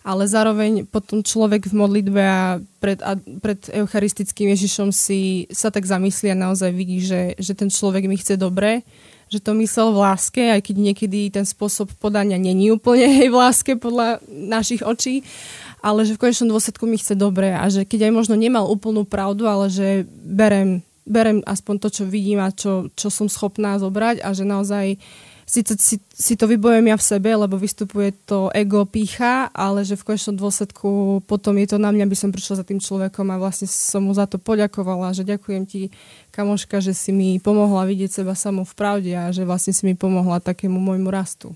Ale 0.05 0.29
zároveň 0.29 0.85
potom 0.85 1.25
človek 1.25 1.65
v 1.65 1.73
modlitbe 1.73 2.21
a 2.21 2.61
pred, 2.77 3.01
a 3.01 3.17
pred 3.17 3.57
eucharistickým 3.73 4.53
Ježišom 4.53 4.93
si 4.93 5.49
sa 5.49 5.73
tak 5.73 5.89
zamyslí 5.89 6.29
a 6.29 6.37
naozaj 6.37 6.69
vidí, 6.69 7.01
že, 7.01 7.33
že 7.41 7.57
ten 7.57 7.73
človek 7.73 8.05
mi 8.05 8.13
chce 8.13 8.37
dobre, 8.37 8.85
že 9.33 9.41
to 9.41 9.57
myslel 9.57 9.97
v 9.97 10.01
láske, 10.05 10.43
aj 10.53 10.61
keď 10.61 10.75
niekedy 10.77 11.33
ten 11.33 11.41
spôsob 11.41 11.89
podania 11.97 12.37
není 12.37 12.69
úplne 12.69 13.09
hej, 13.09 13.33
v 13.33 13.37
láske 13.37 13.73
podľa 13.73 14.21
našich 14.29 14.85
očí, 14.85 15.25
ale 15.81 16.05
že 16.05 16.13
v 16.13 16.21
konečnom 16.21 16.53
dôsledku 16.53 16.85
mi 16.85 17.01
chce 17.01 17.17
dobre 17.17 17.49
a 17.49 17.65
že 17.69 17.85
keď 17.89 18.09
aj 18.09 18.13
možno 18.13 18.37
nemal 18.37 18.69
úplnú 18.69 19.09
pravdu, 19.09 19.49
ale 19.49 19.73
že 19.73 20.05
berem, 20.21 20.85
berem 21.09 21.41
aspoň 21.45 21.75
to, 21.81 21.87
čo 21.89 22.03
vidím 22.05 22.45
a 22.45 22.53
čo, 22.53 22.93
čo 22.93 23.09
som 23.09 23.25
schopná 23.25 23.81
zobrať 23.81 24.21
a 24.21 24.29
že 24.37 24.45
naozaj 24.45 25.01
síce 25.45 25.77
si, 25.77 26.01
si 26.09 26.33
to 26.33 26.49
vybojujem 26.49 26.89
ja 26.89 26.97
v 26.97 27.07
sebe, 27.07 27.29
lebo 27.37 27.55
vystupuje 27.55 28.11
to 28.25 28.49
ego, 28.51 28.83
pícha, 28.89 29.53
ale 29.53 29.85
že 29.85 29.93
v 29.93 30.11
konečnom 30.11 30.35
dôsledku 30.35 31.21
potom 31.29 31.55
je 31.61 31.67
to 31.69 31.77
na 31.77 31.93
mňa, 31.93 32.03
aby 32.09 32.17
som 32.17 32.33
prišla 32.33 32.61
za 32.61 32.65
tým 32.65 32.81
človekom 32.81 33.29
a 33.29 33.39
vlastne 33.39 33.69
som 33.69 34.03
mu 34.03 34.11
za 34.11 34.25
to 34.25 34.41
poďakovala, 34.41 35.13
že 35.13 35.21
ďakujem 35.21 35.63
ti, 35.69 35.93
kamoška, 36.33 36.81
že 36.81 36.97
si 36.97 37.13
mi 37.13 37.37
pomohla 37.37 37.85
vidieť 37.85 38.25
seba 38.25 38.33
samú 38.33 38.65
v 38.65 38.73
pravde 38.73 39.13
a 39.13 39.29
že 39.29 39.45
vlastne 39.45 39.71
si 39.71 39.85
mi 39.85 39.93
pomohla 39.93 40.41
takému 40.41 40.81
môjmu 40.81 41.07
rastu. 41.13 41.53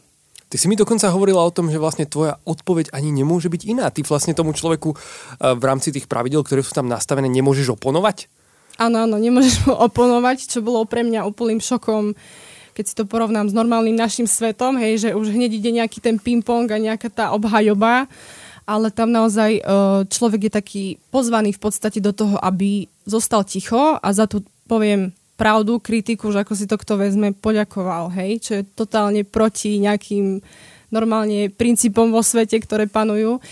Ty 0.50 0.58
si 0.58 0.66
mi 0.66 0.74
dokonca 0.74 1.14
hovorila 1.14 1.46
o 1.46 1.54
tom, 1.54 1.70
že 1.70 1.78
vlastne 1.78 2.10
tvoja 2.10 2.42
odpoveď 2.42 2.90
ani 2.90 3.14
nemôže 3.14 3.54
byť 3.54 3.62
iná. 3.70 3.86
Ty 3.94 4.02
vlastne 4.02 4.34
tomu 4.34 4.58
človeku 4.58 4.90
eh, 4.94 4.98
v 5.54 5.64
rámci 5.66 5.94
tých 5.94 6.10
pravidel, 6.10 6.42
ktoré 6.42 6.66
sú 6.66 6.74
tam 6.74 6.90
nastavené, 6.90 7.30
nemôžeš 7.30 7.78
oponovať? 7.78 8.26
Áno, 8.80 9.04
áno, 9.04 9.20
nemôžeš 9.20 9.68
mu 9.68 9.76
oponovať, 9.76 10.48
čo 10.48 10.64
bolo 10.64 10.88
pre 10.88 11.04
mňa 11.04 11.28
úplným 11.28 11.60
šokom 11.60 12.16
keď 12.80 12.86
si 12.88 12.96
to 12.96 13.04
porovnám 13.04 13.52
s 13.52 13.58
normálnym 13.60 13.92
našim 13.92 14.24
svetom, 14.24 14.80
hej, 14.80 15.04
že 15.04 15.10
už 15.12 15.36
hneď 15.36 15.52
ide 15.60 15.84
nejaký 15.84 16.00
ten 16.00 16.16
ping-pong 16.16 16.72
a 16.72 16.80
nejaká 16.80 17.12
tá 17.12 17.36
obhajoba, 17.36 18.08
ale 18.64 18.88
tam 18.88 19.12
naozaj 19.12 19.60
e, 19.60 19.62
človek 20.08 20.48
je 20.48 20.52
taký 20.56 20.86
pozvaný 21.12 21.52
v 21.52 21.60
podstate 21.60 22.00
do 22.00 22.16
toho, 22.16 22.40
aby 22.40 22.88
zostal 23.04 23.44
ticho 23.44 24.00
a 24.00 24.08
za 24.16 24.32
tú, 24.32 24.48
poviem, 24.64 25.12
pravdu, 25.36 25.84
kritiku, 25.84 26.32
že 26.32 26.48
ako 26.48 26.56
si 26.56 26.72
to 26.72 26.80
kto 26.80 26.96
vezme, 26.96 27.36
poďakoval, 27.36 28.16
hej, 28.16 28.40
čo 28.40 28.52
je 28.56 28.64
totálne 28.64 29.28
proti 29.28 29.76
nejakým 29.84 30.40
normálne 30.88 31.52
princípom 31.52 32.16
vo 32.16 32.24
svete, 32.24 32.64
ktoré 32.64 32.88
panujú. 32.88 33.44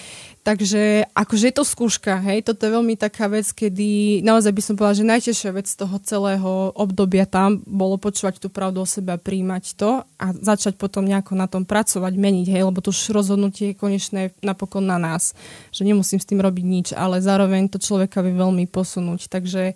Takže 0.47 1.11
akože 1.11 1.51
je 1.51 1.55
to 1.59 1.67
skúška, 1.67 2.23
hej, 2.23 2.39
toto 2.39 2.63
je 2.63 2.71
veľmi 2.71 2.95
taká 2.95 3.27
vec, 3.27 3.51
kedy 3.51 4.23
naozaj 4.23 4.55
by 4.55 4.61
som 4.63 4.79
povedala, 4.79 4.95
že 4.95 5.11
najťažšia 5.11 5.51
vec 5.51 5.67
toho 5.67 5.95
celého 5.99 6.71
obdobia 6.71 7.27
tam 7.27 7.59
bolo 7.67 7.99
počúvať 7.99 8.39
tú 8.39 8.47
pravdu 8.47 8.79
o 8.79 8.87
sebe 8.87 9.11
a 9.11 9.19
príjmať 9.19 9.75
to 9.75 10.07
a 10.07 10.25
začať 10.31 10.79
potom 10.79 11.03
nejako 11.03 11.35
na 11.35 11.51
tom 11.51 11.67
pracovať, 11.67 12.15
meniť, 12.15 12.47
hej, 12.47 12.63
lebo 12.63 12.79
to 12.79 12.95
už 12.95 13.11
rozhodnutie 13.11 13.75
je 13.75 13.79
konečné 13.83 14.31
napokon 14.39 14.87
na 14.87 14.95
nás, 14.95 15.35
že 15.75 15.83
nemusím 15.83 16.23
s 16.23 16.29
tým 16.31 16.39
robiť 16.39 16.63
nič, 16.63 16.87
ale 16.95 17.19
zároveň 17.19 17.67
to 17.67 17.83
človeka 17.83 18.23
vie 18.23 18.31
veľmi 18.31 18.71
posunúť, 18.71 19.27
takže 19.27 19.75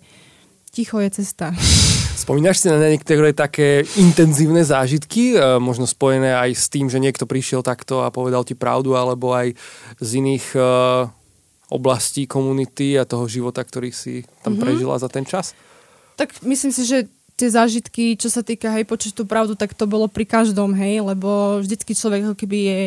ticho 0.72 0.96
je 1.04 1.20
cesta. 1.20 1.52
Spomínaš 2.22 2.62
si 2.62 2.70
na 2.70 2.78
niektoré 2.78 3.34
také 3.34 3.82
intenzívne 3.98 4.62
zážitky, 4.62 5.34
e, 5.34 5.58
možno 5.58 5.90
spojené 5.90 6.38
aj 6.38 6.54
s 6.54 6.70
tým, 6.70 6.86
že 6.86 7.02
niekto 7.02 7.26
prišiel 7.26 7.66
takto 7.66 8.06
a 8.06 8.14
povedal 8.14 8.46
ti 8.46 8.54
pravdu, 8.54 8.94
alebo 8.94 9.34
aj 9.34 9.58
z 9.98 10.10
iných 10.22 10.54
e, 10.54 10.62
oblastí 11.66 12.30
komunity 12.30 12.94
a 12.94 13.02
toho 13.02 13.26
života, 13.26 13.66
ktorý 13.66 13.90
si 13.90 14.22
tam 14.46 14.54
mm-hmm. 14.54 14.62
prežila 14.62 15.02
za 15.02 15.10
ten 15.10 15.26
čas? 15.26 15.58
Tak 16.14 16.46
myslím 16.46 16.70
si, 16.70 16.86
že 16.86 17.10
tie 17.34 17.50
zážitky, 17.50 18.14
čo 18.14 18.30
sa 18.30 18.46
týka, 18.46 18.70
hej, 18.70 18.86
počuť 18.86 19.18
tú 19.18 19.26
pravdu, 19.26 19.58
tak 19.58 19.74
to 19.74 19.90
bolo 19.90 20.06
pri 20.06 20.22
každom, 20.22 20.78
hej, 20.78 21.02
lebo 21.02 21.58
vždycky 21.58 21.90
človek 21.90 22.30
ako 22.30 22.36
keby 22.38 22.58
je 22.62 22.80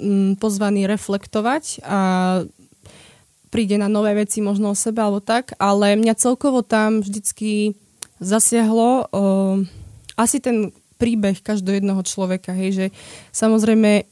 mm, 0.00 0.40
pozvaný 0.40 0.88
reflektovať 0.88 1.84
a 1.84 1.98
príde 3.52 3.76
na 3.76 3.92
nové 3.92 4.16
veci 4.16 4.40
možno 4.40 4.72
o 4.72 4.78
sebe 4.78 5.04
alebo 5.04 5.20
tak, 5.20 5.52
ale 5.60 6.00
mňa 6.00 6.16
celkovo 6.16 6.64
tam 6.64 7.04
vždycky 7.04 7.76
zasiahlo 8.24 9.06
uh, 9.12 9.60
asi 10.16 10.40
ten 10.40 10.72
príbeh 10.96 11.44
každého 11.44 11.84
jedného 11.84 12.02
človeka, 12.02 12.56
hej, 12.56 12.70
že 12.72 12.86
samozrejme 13.34 14.08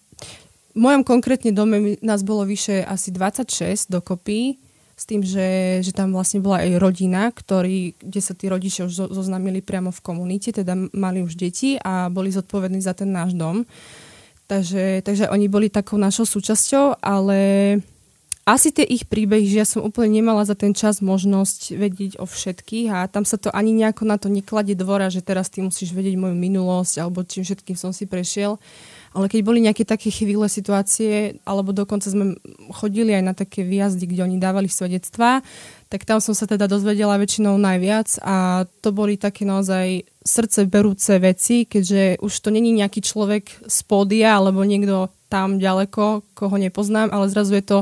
v 0.73 0.79
mojom 0.81 1.03
konkrétne 1.05 1.53
dome 1.53 2.01
nás 2.01 2.25
bolo 2.25 2.49
vyše 2.49 2.81
asi 2.85 3.13
26 3.13 3.93
dokopy, 3.93 4.57
s 5.03 5.05
tým, 5.09 5.25
že, 5.25 5.83
že 5.83 5.91
tam 5.91 6.15
vlastne 6.15 6.39
bola 6.39 6.63
aj 6.63 6.79
rodina, 6.79 7.33
ktorý, 7.35 7.97
kde 7.99 8.21
sa 8.23 8.39
tí 8.39 8.47
rodičia 8.47 8.87
už 8.87 9.11
zoznámili 9.11 9.59
priamo 9.59 9.91
v 9.91 10.05
komunite, 10.05 10.55
teda 10.55 10.79
mali 10.95 11.25
už 11.25 11.35
deti 11.35 11.75
a 11.81 12.07
boli 12.07 12.31
zodpovední 12.31 12.79
za 12.79 12.95
ten 12.95 13.11
náš 13.11 13.35
dom. 13.35 13.67
Takže, 14.47 15.03
takže 15.03 15.33
oni 15.33 15.49
boli 15.49 15.73
takou 15.73 15.99
našou 15.99 16.29
súčasťou, 16.29 17.03
ale 17.03 17.39
asi 18.43 18.75
tie 18.75 18.83
ich 18.83 19.07
príbehy, 19.07 19.47
že 19.47 19.61
ja 19.63 19.67
som 19.67 19.87
úplne 19.87 20.19
nemala 20.19 20.43
za 20.43 20.59
ten 20.59 20.75
čas 20.75 20.99
možnosť 20.99 21.79
vedieť 21.79 22.13
o 22.19 22.27
všetkých 22.27 22.91
a 22.91 23.07
tam 23.07 23.23
sa 23.23 23.39
to 23.39 23.55
ani 23.55 23.71
nejako 23.71 24.03
na 24.03 24.19
to 24.19 24.27
nekladie 24.27 24.75
dvora, 24.75 25.15
že 25.15 25.23
teraz 25.23 25.47
ty 25.47 25.63
musíš 25.63 25.95
vedieť 25.95 26.19
moju 26.19 26.35
minulosť 26.35 26.99
alebo 26.99 27.23
čím 27.23 27.47
všetkým 27.47 27.79
som 27.79 27.95
si 27.95 28.03
prešiel. 28.11 28.59
Ale 29.13 29.29
keď 29.29 29.41
boli 29.45 29.61
nejaké 29.63 29.85
také 29.85 30.09
chvíle 30.09 30.49
situácie, 30.49 31.37
alebo 31.45 31.71
dokonca 31.71 32.09
sme 32.09 32.35
chodili 32.73 33.13
aj 33.13 33.23
na 33.23 33.35
také 33.37 33.61
výjazdy, 33.61 34.09
kde 34.09 34.25
oni 34.25 34.37
dávali 34.41 34.73
svedectvá, 34.73 35.45
tak 35.93 36.09
tam 36.09 36.19
som 36.19 36.33
sa 36.33 36.49
teda 36.49 36.65
dozvedela 36.65 37.21
väčšinou 37.21 37.61
najviac 37.61 38.17
a 38.25 38.65
to 38.81 38.91
boli 38.91 39.21
také 39.21 39.45
naozaj 39.45 40.09
srdce 40.25 40.65
berúce 40.65 41.13
veci, 41.21 41.69
keďže 41.69 42.25
už 42.25 42.33
to 42.33 42.49
není 42.49 42.73
nejaký 42.73 43.05
človek 43.05 43.69
z 43.69 43.79
pódia 43.85 44.41
alebo 44.41 44.65
niekto 44.65 45.13
tam 45.29 45.61
ďaleko, 45.61 46.33
koho 46.33 46.57
nepoznám, 46.57 47.13
ale 47.13 47.29
zrazu 47.29 47.61
je 47.61 47.65
to 47.65 47.79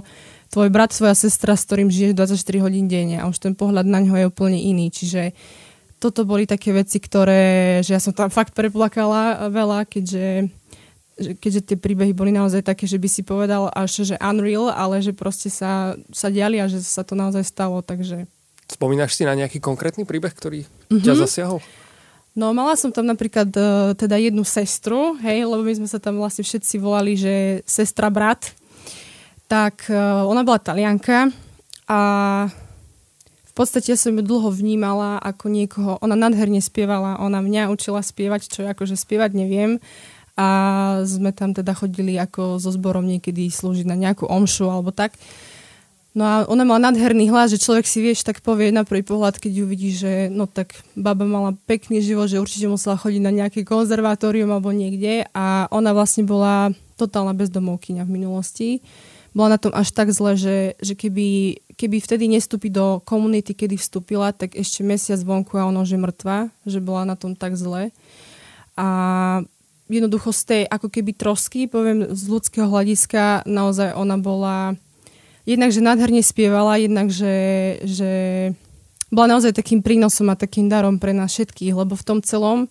tvoj 0.51 0.69
brat, 0.69 0.91
tvoja 0.91 1.15
sestra, 1.15 1.55
s 1.55 1.65
ktorým 1.65 1.89
žiješ 1.89 2.13
24 2.19 2.65
hodín 2.67 2.91
denne 2.91 3.23
a 3.23 3.31
už 3.31 3.39
ten 3.39 3.55
pohľad 3.55 3.87
na 3.87 4.03
ňo 4.03 4.15
je 4.19 4.27
úplne 4.27 4.59
iný. 4.59 4.91
Čiže 4.91 5.33
toto 6.03 6.27
boli 6.27 6.45
také 6.45 6.75
veci, 6.75 6.99
ktoré, 6.99 7.79
že 7.87 7.95
ja 7.95 8.01
som 8.03 8.11
tam 8.11 8.29
fakt 8.29 8.53
preplakala 8.53 9.49
veľa, 9.49 9.87
keďže 9.87 10.51
že 11.21 11.37
keďže 11.37 11.61
tie 11.73 11.77
príbehy 11.77 12.17
boli 12.17 12.33
naozaj 12.33 12.65
také, 12.65 12.89
že 12.89 12.97
by 12.97 13.05
si 13.05 13.21
povedal 13.21 13.69
až, 13.77 14.09
že 14.09 14.17
unreal, 14.17 14.73
ale 14.73 15.05
že 15.05 15.13
proste 15.13 15.53
sa, 15.53 15.93
sa 16.09 16.33
diali 16.33 16.57
a 16.57 16.65
že 16.65 16.81
sa 16.81 17.05
to 17.05 17.13
naozaj 17.13 17.45
stalo, 17.45 17.85
takže... 17.85 18.25
Spomínaš 18.65 19.21
si 19.21 19.29
na 19.29 19.37
nejaký 19.37 19.61
konkrétny 19.61 20.09
príbeh, 20.09 20.33
ktorý 20.33 20.65
mm-hmm. 20.65 21.05
ťa 21.05 21.15
zasiahol? 21.21 21.61
No 22.33 22.57
mala 22.57 22.73
som 22.79 22.89
tam 22.89 23.05
napríklad 23.05 23.53
uh, 23.53 23.93
teda 23.93 24.17
jednu 24.17 24.47
sestru, 24.49 25.19
hej, 25.21 25.45
lebo 25.45 25.61
my 25.61 25.85
sme 25.85 25.89
sa 25.91 26.01
tam 26.01 26.17
vlastne 26.17 26.41
všetci 26.41 26.81
volali, 26.81 27.19
že 27.21 27.61
sestra 27.69 28.09
brat. 28.09 28.57
Tak 29.51 29.91
uh, 29.91 30.23
ona 30.31 30.47
bola 30.47 30.63
talianka 30.63 31.35
a 31.91 32.01
v 33.51 33.53
podstate 33.59 33.99
som 33.99 34.15
ju 34.15 34.23
dlho 34.23 34.55
vnímala 34.55 35.19
ako 35.19 35.51
niekoho, 35.51 35.93
ona 35.99 36.15
nádherne 36.15 36.63
spievala, 36.63 37.19
ona 37.19 37.43
mňa 37.43 37.75
učila 37.75 37.99
spievať, 37.99 38.47
čo 38.47 38.63
ja 38.63 38.79
akože 38.79 38.95
spievať 38.95 39.35
neviem, 39.35 39.83
a 40.39 40.47
sme 41.03 41.35
tam 41.35 41.51
teda 41.51 41.75
chodili 41.75 42.15
ako 42.15 42.63
so 42.63 42.71
zborom 42.71 43.05
niekedy 43.05 43.51
slúžiť 43.51 43.91
na 43.91 43.99
nejakú 43.99 44.31
omšu 44.31 44.71
alebo 44.71 44.95
tak. 44.95 45.19
No 46.11 46.27
a 46.27 46.35
ona 46.47 46.67
mala 46.67 46.91
nádherný 46.91 47.31
hlas, 47.31 47.55
že 47.55 47.63
človek 47.63 47.87
si 47.87 48.03
vieš 48.03 48.27
tak 48.27 48.43
povie 48.43 48.75
na 48.75 48.83
prvý 48.83 49.07
pohľad, 49.07 49.39
keď 49.39 49.53
ju 49.63 49.65
vidí, 49.67 49.91
že 49.95 50.27
no 50.27 50.47
tak 50.47 50.75
baba 50.99 51.23
mala 51.23 51.55
pekný 51.71 52.03
život, 52.03 52.27
že 52.27 52.43
určite 52.43 52.67
musela 52.67 52.99
chodiť 52.99 53.23
na 53.23 53.31
nejaké 53.35 53.63
konzervatórium 53.63 54.51
alebo 54.51 54.75
niekde 54.75 55.27
a 55.31 55.71
ona 55.71 55.95
vlastne 55.95 56.27
bola 56.27 56.75
totálna 56.99 57.35
bezdomovkyňa 57.35 58.03
v 58.07 58.15
minulosti. 58.15 58.71
Bola 59.31 59.55
na 59.55 59.59
tom 59.63 59.71
až 59.71 59.95
tak 59.95 60.11
zle, 60.11 60.35
že, 60.35 60.75
že 60.83 60.99
keby, 60.99 61.61
keby 61.79 62.03
vtedy 62.03 62.27
nestúpi 62.27 62.67
do 62.67 62.99
komunity, 63.07 63.55
kedy 63.55 63.79
vstúpila, 63.79 64.35
tak 64.35 64.59
ešte 64.59 64.83
mesiac 64.83 65.23
vonku 65.23 65.55
a 65.55 65.71
ono, 65.71 65.87
že 65.87 65.95
mŕtva, 65.95 66.51
že 66.67 66.83
bola 66.83 67.07
na 67.07 67.15
tom 67.15 67.39
tak 67.39 67.55
zle. 67.55 67.95
A 68.75 68.87
jednoducho 69.87 70.35
z 70.35 70.43
tej 70.47 70.63
ako 70.67 70.91
keby 70.91 71.15
trosky, 71.15 71.71
poviem 71.71 72.11
z 72.11 72.23
ľudského 72.27 72.67
hľadiska, 72.67 73.47
naozaj 73.47 73.95
ona 73.95 74.19
bola 74.19 74.75
jednak, 75.47 75.71
nádherne 75.75 76.23
spievala, 76.23 76.83
jednak, 76.83 77.11
že 77.11 77.35
bola 79.11 79.37
naozaj 79.39 79.59
takým 79.59 79.83
prínosom 79.83 80.31
a 80.31 80.39
takým 80.39 80.71
darom 80.71 81.03
pre 81.03 81.11
nás 81.11 81.35
všetkých, 81.35 81.75
lebo 81.75 81.99
v 81.99 82.07
tom 82.07 82.19
celom 82.23 82.71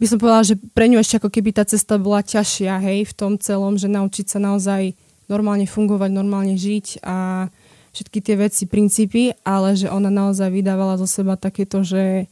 by 0.00 0.06
som 0.10 0.18
povedala, 0.18 0.42
že 0.42 0.58
pre 0.74 0.90
ňu 0.90 0.98
ešte 0.98 1.22
ako 1.22 1.30
keby 1.30 1.54
tá 1.54 1.62
cesta 1.62 2.00
bola 2.00 2.24
ťažšia, 2.24 2.82
hej, 2.82 3.06
v 3.06 3.14
tom 3.14 3.32
celom, 3.38 3.78
že 3.78 3.86
naučiť 3.86 4.26
sa 4.26 4.42
naozaj 4.42 4.96
normálne 5.30 5.64
fungovať, 5.68 6.10
normálne 6.12 6.56
žiť 6.56 7.00
a 7.04 7.48
všetky 7.94 8.18
tie 8.20 8.34
veci, 8.36 8.66
princípy, 8.66 9.38
ale 9.46 9.78
že 9.78 9.86
ona 9.86 10.10
naozaj 10.10 10.50
vydávala 10.50 10.98
zo 10.98 11.06
seba 11.06 11.38
takéto, 11.38 11.86
že 11.86 12.26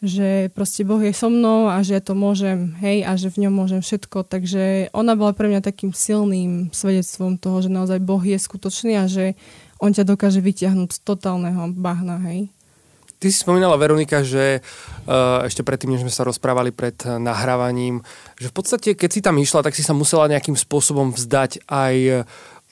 že 0.00 0.48
proste 0.56 0.80
Boh 0.80 0.96
je 1.04 1.12
so 1.12 1.28
mnou 1.28 1.68
a 1.68 1.84
že 1.84 1.92
ja 1.92 2.00
to 2.00 2.16
môžem, 2.16 2.72
hej, 2.80 3.04
a 3.04 3.20
že 3.20 3.28
v 3.28 3.44
ňom 3.46 3.52
môžem 3.52 3.84
všetko. 3.84 4.24
Takže 4.24 4.88
ona 4.96 5.12
bola 5.12 5.36
pre 5.36 5.52
mňa 5.52 5.60
takým 5.60 5.92
silným 5.92 6.72
svedectvom 6.72 7.36
toho, 7.36 7.60
že 7.60 7.68
naozaj 7.68 8.00
Boh 8.00 8.24
je 8.24 8.40
skutočný 8.40 8.96
a 8.96 9.04
že 9.04 9.36
on 9.76 9.92
ťa 9.92 10.08
dokáže 10.08 10.40
vyťahnuť 10.40 10.88
z 10.96 11.00
totálneho 11.04 11.68
bahna, 11.76 12.16
hej. 12.24 12.48
Ty 13.20 13.26
si 13.28 13.36
spomínala, 13.36 13.76
Veronika, 13.76 14.24
že 14.24 14.64
uh, 14.64 15.44
ešte 15.44 15.60
predtým, 15.60 15.92
než 15.92 16.00
sme 16.00 16.10
sa 16.10 16.24
rozprávali 16.24 16.72
pred 16.72 16.96
nahrávaním, 17.04 18.00
že 18.40 18.48
v 18.48 18.54
podstate, 18.56 18.96
keď 18.96 19.10
si 19.12 19.20
tam 19.20 19.36
išla, 19.36 19.60
tak 19.60 19.76
si 19.76 19.84
sa 19.84 19.92
musela 19.92 20.32
nejakým 20.32 20.56
spôsobom 20.56 21.12
vzdať 21.12 21.68
aj 21.68 22.24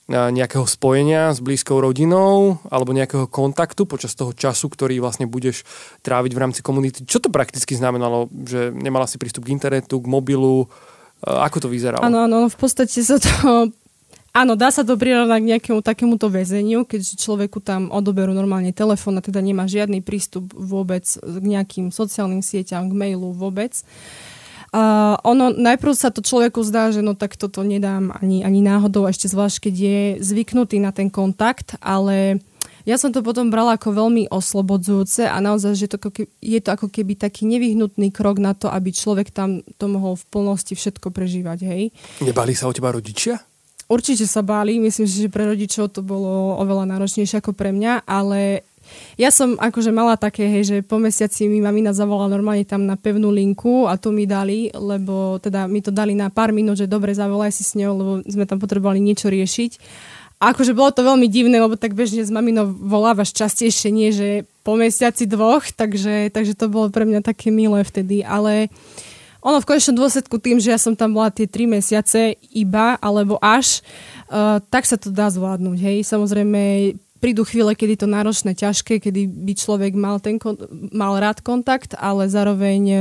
nejakého 0.09 0.65
spojenia 0.65 1.37
s 1.37 1.45
blízkou 1.45 1.85
rodinou 1.85 2.57
alebo 2.73 2.97
nejakého 2.97 3.29
kontaktu 3.29 3.85
počas 3.85 4.17
toho 4.17 4.33
času, 4.33 4.73
ktorý 4.73 5.05
vlastne 5.05 5.29
budeš 5.29 5.69
tráviť 6.01 6.33
v 6.33 6.41
rámci 6.41 6.61
komunity. 6.65 7.05
Čo 7.05 7.21
to 7.21 7.29
prakticky 7.29 7.77
znamenalo? 7.77 8.33
Že 8.33 8.73
nemala 8.73 9.05
si 9.05 9.21
prístup 9.21 9.45
k 9.45 9.53
internetu, 9.53 10.01
k 10.01 10.09
mobilu? 10.09 10.65
Ako 11.21 11.61
to 11.61 11.69
vyzeralo? 11.69 12.01
Áno, 12.01 12.25
áno, 12.25 12.49
v 12.49 12.57
podstate 12.57 13.05
sa 13.05 13.21
to... 13.21 13.69
Áno, 14.39 14.55
dá 14.55 14.71
sa 14.71 14.87
to 14.87 14.95
prirovnať 14.95 15.41
k 15.43 15.51
nejakému 15.51 15.83
takémuto 15.83 16.31
väzeniu, 16.31 16.87
keďže 16.87 17.19
človeku 17.19 17.59
tam 17.59 17.91
odoberú 17.91 18.31
normálne 18.31 18.71
telefón 18.71 19.19
a 19.19 19.25
teda 19.25 19.43
nemá 19.43 19.67
žiadny 19.67 19.99
prístup 19.99 20.55
vôbec 20.55 21.03
k 21.03 21.43
nejakým 21.43 21.91
sociálnym 21.91 22.39
sieťam, 22.39 22.87
k 22.87 22.95
mailu 22.95 23.35
vôbec. 23.35 23.75
Uh, 24.71 25.19
ono, 25.27 25.51
najprv 25.51 25.91
sa 25.91 26.15
to 26.15 26.23
človeku 26.23 26.63
zdá, 26.63 26.95
že 26.95 27.03
no 27.03 27.19
tak 27.19 27.35
toto 27.35 27.67
nedám 27.67 28.15
ani, 28.15 28.47
ani 28.47 28.63
náhodou, 28.63 29.11
ešte 29.11 29.27
zvlášť, 29.27 29.67
keď 29.67 29.75
je 29.75 30.01
zvyknutý 30.23 30.79
na 30.79 30.95
ten 30.95 31.11
kontakt, 31.11 31.75
ale 31.83 32.39
ja 32.87 32.95
som 32.95 33.11
to 33.11 33.27
potom 33.27 33.51
brala 33.51 33.75
ako 33.75 33.91
veľmi 33.91 34.31
oslobodzujúce 34.31 35.27
a 35.27 35.35
naozaj, 35.43 35.73
že 35.75 35.91
to, 35.91 35.99
je 36.39 36.61
to 36.63 36.71
ako 36.79 36.87
keby 36.87 37.19
taký 37.19 37.43
nevyhnutný 37.43 38.15
krok 38.15 38.39
na 38.39 38.55
to, 38.55 38.71
aby 38.71 38.95
človek 38.95 39.35
tam 39.35 39.67
to 39.83 39.91
mohol 39.91 40.15
v 40.15 40.25
plnosti 40.31 40.79
všetko 40.79 41.11
prežívať, 41.11 41.59
hej. 41.67 41.83
Nebali 42.23 42.55
sa 42.55 42.71
o 42.71 42.77
teba 42.77 42.95
rodičia? 42.95 43.48
Určite 43.89 44.29
sa 44.29 44.45
báli, 44.45 44.77
myslím, 44.77 45.09
že 45.09 45.33
pre 45.33 45.49
rodičov 45.49 45.97
to 45.97 46.05
bolo 46.05 46.61
oveľa 46.61 46.85
náročnejšie 46.93 47.41
ako 47.41 47.57
pre 47.57 47.73
mňa, 47.73 48.05
ale 48.05 48.69
ja 49.17 49.33
som 49.33 49.57
akože 49.57 49.93
mala 49.93 50.17
také, 50.17 50.45
hej, 50.49 50.63
že 50.65 50.77
po 50.85 51.01
mesiaci 51.01 51.49
mi 51.49 51.61
mamina 51.61 51.97
zavolala 51.97 52.33
normálne 52.33 52.69
tam 52.69 52.85
na 52.85 52.97
pevnú 52.97 53.33
linku 53.33 53.89
a 53.89 53.97
to 53.97 54.13
mi 54.13 54.25
dali, 54.29 54.73
lebo 54.73 55.41
teda 55.41 55.69
mi 55.69 55.81
to 55.81 55.89
dali 55.93 56.13
na 56.13 56.29
pár 56.33 56.53
minút, 56.53 56.81
že 56.81 56.89
dobre, 56.89 57.17
zavolaj 57.17 57.53
si 57.53 57.65
s 57.65 57.77
ňou, 57.77 57.93
lebo 57.97 58.13
sme 58.25 58.45
tam 58.45 58.61
potrebovali 58.61 59.01
niečo 59.01 59.29
riešiť. 59.33 59.73
A 60.39 60.55
akože 60.55 60.71
bolo 60.71 60.95
to 60.95 61.03
veľmi 61.03 61.27
divné, 61.27 61.59
lebo 61.59 61.75
tak 61.75 61.99
bežne 61.99 62.23
s 62.23 62.31
maminou 62.31 62.71
volávaš 62.71 63.35
častejšie, 63.35 63.91
nie 63.91 64.15
že 64.15 64.47
po 64.63 64.79
mesiaci 64.79 65.27
dvoch, 65.27 65.67
takže, 65.75 66.31
takže 66.31 66.55
to 66.55 66.71
bolo 66.71 66.95
pre 66.95 67.03
mňa 67.03 67.27
také 67.27 67.51
milé 67.51 67.83
vtedy, 67.83 68.23
ale 68.23 68.71
ono 69.49 69.65
v 69.65 69.69
konečnom 69.73 69.97
dôsledku 69.97 70.37
tým, 70.37 70.61
že 70.61 70.77
ja 70.77 70.79
som 70.79 70.93
tam 70.93 71.17
bola 71.17 71.33
tie 71.33 71.49
tri 71.49 71.65
mesiace 71.65 72.37
iba, 72.53 73.01
alebo 73.01 73.41
až, 73.41 73.81
uh, 74.29 74.61
tak 74.69 74.85
sa 74.85 75.01
to 75.01 75.09
dá 75.09 75.33
zvládnuť, 75.33 75.79
hej. 75.81 75.99
Samozrejme, 76.05 76.61
prídu 77.19 77.43
chvíle, 77.49 77.75
kedy 77.75 78.05
to 78.05 78.07
náročné, 78.07 78.55
ťažké, 78.55 79.03
kedy 79.03 79.27
by 79.27 79.53
človek 79.57 79.93
mal, 79.97 80.23
ten, 80.23 80.39
mal 80.95 81.19
rád 81.19 81.43
kontakt, 81.43 81.99
ale 81.99 82.31
zároveň 82.31 82.83
e, 82.87 82.99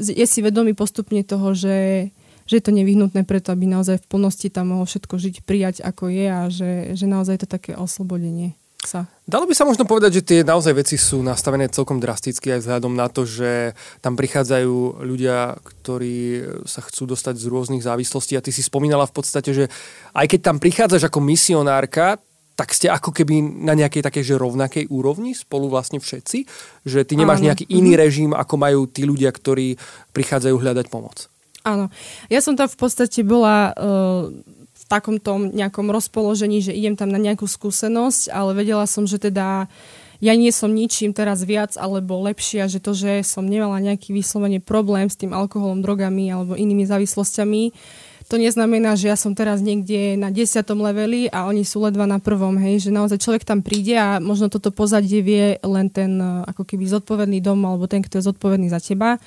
je 0.00 0.26
si 0.26 0.40
vedomý 0.40 0.72
postupne 0.72 1.20
toho, 1.20 1.52
že, 1.52 2.10
že 2.48 2.54
je 2.58 2.64
to 2.64 2.72
nevyhnutné 2.72 3.28
preto, 3.28 3.52
aby 3.52 3.68
naozaj 3.68 4.00
v 4.00 4.08
plnosti 4.08 4.48
tam 4.48 4.72
mohol 4.72 4.88
všetko 4.88 5.14
žiť, 5.20 5.34
prijať 5.44 5.76
ako 5.84 6.08
je 6.08 6.26
a 6.26 6.42
že, 6.48 6.72
že 6.96 7.06
naozaj 7.06 7.36
je 7.36 7.42
to 7.44 7.50
také 7.52 7.72
oslobodenie. 7.76 8.56
Sa. 8.82 9.06
Dalo 9.24 9.46
by 9.46 9.54
sa 9.54 9.64
možno 9.64 9.86
povedať, 9.86 10.20
že 10.20 10.26
tie 10.26 10.40
naozaj 10.42 10.74
veci 10.74 10.96
sú 10.98 11.22
nastavené 11.22 11.70
celkom 11.70 12.02
drasticky 12.02 12.52
aj 12.52 12.66
vzhľadom 12.66 12.92
na 12.92 13.06
to, 13.06 13.22
že 13.22 13.78
tam 14.02 14.18
prichádzajú 14.18 15.06
ľudia, 15.06 15.56
ktorí 15.62 16.44
sa 16.66 16.82
chcú 16.82 17.14
dostať 17.14 17.38
z 17.38 17.46
rôznych 17.46 17.82
závislostí 17.86 18.34
a 18.34 18.44
ty 18.44 18.50
si 18.50 18.60
spomínala 18.60 19.06
v 19.06 19.14
podstate, 19.14 19.50
že 19.54 19.64
aj 20.12 20.26
keď 20.26 20.40
tam 20.42 20.56
prichádzaš 20.58 21.08
ako 21.08 21.18
misionárka, 21.22 22.18
tak 22.52 22.76
ste 22.76 22.92
ako 22.92 23.16
keby 23.16 23.40
na 23.40 23.72
nejakej 23.72 24.04
takej 24.04 24.22
že 24.22 24.34
rovnakej 24.36 24.84
úrovni 24.92 25.32
spolu 25.32 25.72
vlastne 25.72 25.98
všetci? 25.98 26.44
Že 26.84 27.00
ty 27.08 27.14
nemáš 27.16 27.40
Áno. 27.40 27.48
nejaký 27.48 27.64
iný 27.72 27.96
mhm. 27.96 28.00
režim, 28.00 28.30
ako 28.36 28.54
majú 28.60 28.80
tí 28.90 29.08
ľudia, 29.08 29.32
ktorí 29.32 29.80
prichádzajú 30.12 30.56
hľadať 30.58 30.86
pomoc? 30.92 31.32
Áno. 31.62 31.88
Ja 32.26 32.42
som 32.42 32.58
tam 32.58 32.66
v 32.66 32.74
podstate 32.74 33.22
bola 33.22 33.70
uh, 33.78 34.26
takomto 34.88 35.38
nejakom 35.38 35.88
rozpoložení, 35.90 36.62
že 36.64 36.76
idem 36.76 36.98
tam 36.98 37.10
na 37.10 37.20
nejakú 37.20 37.44
skúsenosť, 37.44 38.32
ale 38.32 38.56
vedela 38.56 38.86
som, 38.86 39.06
že 39.06 39.18
teda 39.18 39.66
ja 40.22 40.32
nie 40.38 40.54
som 40.54 40.70
ničím 40.70 41.10
teraz 41.10 41.42
viac 41.42 41.74
alebo 41.74 42.22
lepšia, 42.22 42.70
že 42.70 42.78
to, 42.78 42.94
že 42.94 43.26
som 43.26 43.42
nemala 43.42 43.82
nejaký 43.82 44.14
vyslovene 44.14 44.62
problém 44.62 45.10
s 45.10 45.18
tým 45.18 45.34
alkoholom, 45.34 45.82
drogami 45.82 46.30
alebo 46.30 46.54
inými 46.54 46.86
závislosťami, 46.86 47.74
to 48.30 48.40
neznamená, 48.40 48.96
že 48.96 49.12
ja 49.12 49.16
som 49.18 49.36
teraz 49.36 49.60
niekde 49.60 50.16
na 50.16 50.32
desiatom 50.32 50.80
leveli 50.80 51.28
a 51.28 51.44
oni 51.44 51.68
sú 51.68 51.84
ledva 51.84 52.08
na 52.08 52.16
prvom, 52.16 52.56
hej, 52.56 52.88
že 52.88 52.94
naozaj 52.94 53.20
človek 53.20 53.44
tam 53.44 53.60
príde 53.60 53.92
a 53.98 54.22
možno 54.24 54.48
toto 54.48 54.72
pozadie 54.72 55.20
vie 55.20 55.60
len 55.60 55.92
ten 55.92 56.16
ako 56.48 56.64
keby 56.64 56.88
zodpovedný 56.88 57.44
dom 57.44 57.60
alebo 57.66 57.84
ten, 57.84 58.00
kto 58.00 58.16
je 58.16 58.32
zodpovedný 58.32 58.72
za 58.72 58.80
teba 58.80 59.20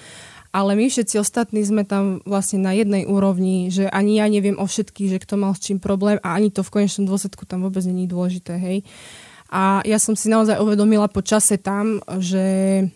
ale 0.55 0.71
my 0.79 0.88
všetci 0.88 1.19
ostatní 1.19 1.67
sme 1.67 1.83
tam 1.83 2.24
vlastne 2.24 2.63
na 2.63 2.71
jednej 2.71 3.03
úrovni, 3.03 3.67
že 3.67 3.91
ani 3.91 4.24
ja 4.24 4.31
neviem 4.31 4.55
o 4.55 4.63
všetkých, 4.63 5.12
že 5.12 5.21
kto 5.27 5.35
mal 5.35 5.51
s 5.51 5.67
čím 5.67 5.83
problém 5.83 6.15
a 6.24 6.31
ani 6.31 6.47
to 6.47 6.63
v 6.63 6.79
konečnom 6.79 7.12
dôsledku 7.12 7.43
tam 7.43 7.67
vôbec 7.67 7.83
není 7.83 8.07
dôležité, 8.07 8.55
hej. 8.55 8.88
A 9.51 9.83
ja 9.83 10.00
som 10.00 10.15
si 10.15 10.31
naozaj 10.31 10.63
uvedomila 10.63 11.12
po 11.12 11.19
čase 11.19 11.59
tam, 11.59 12.00
že, 12.24 12.88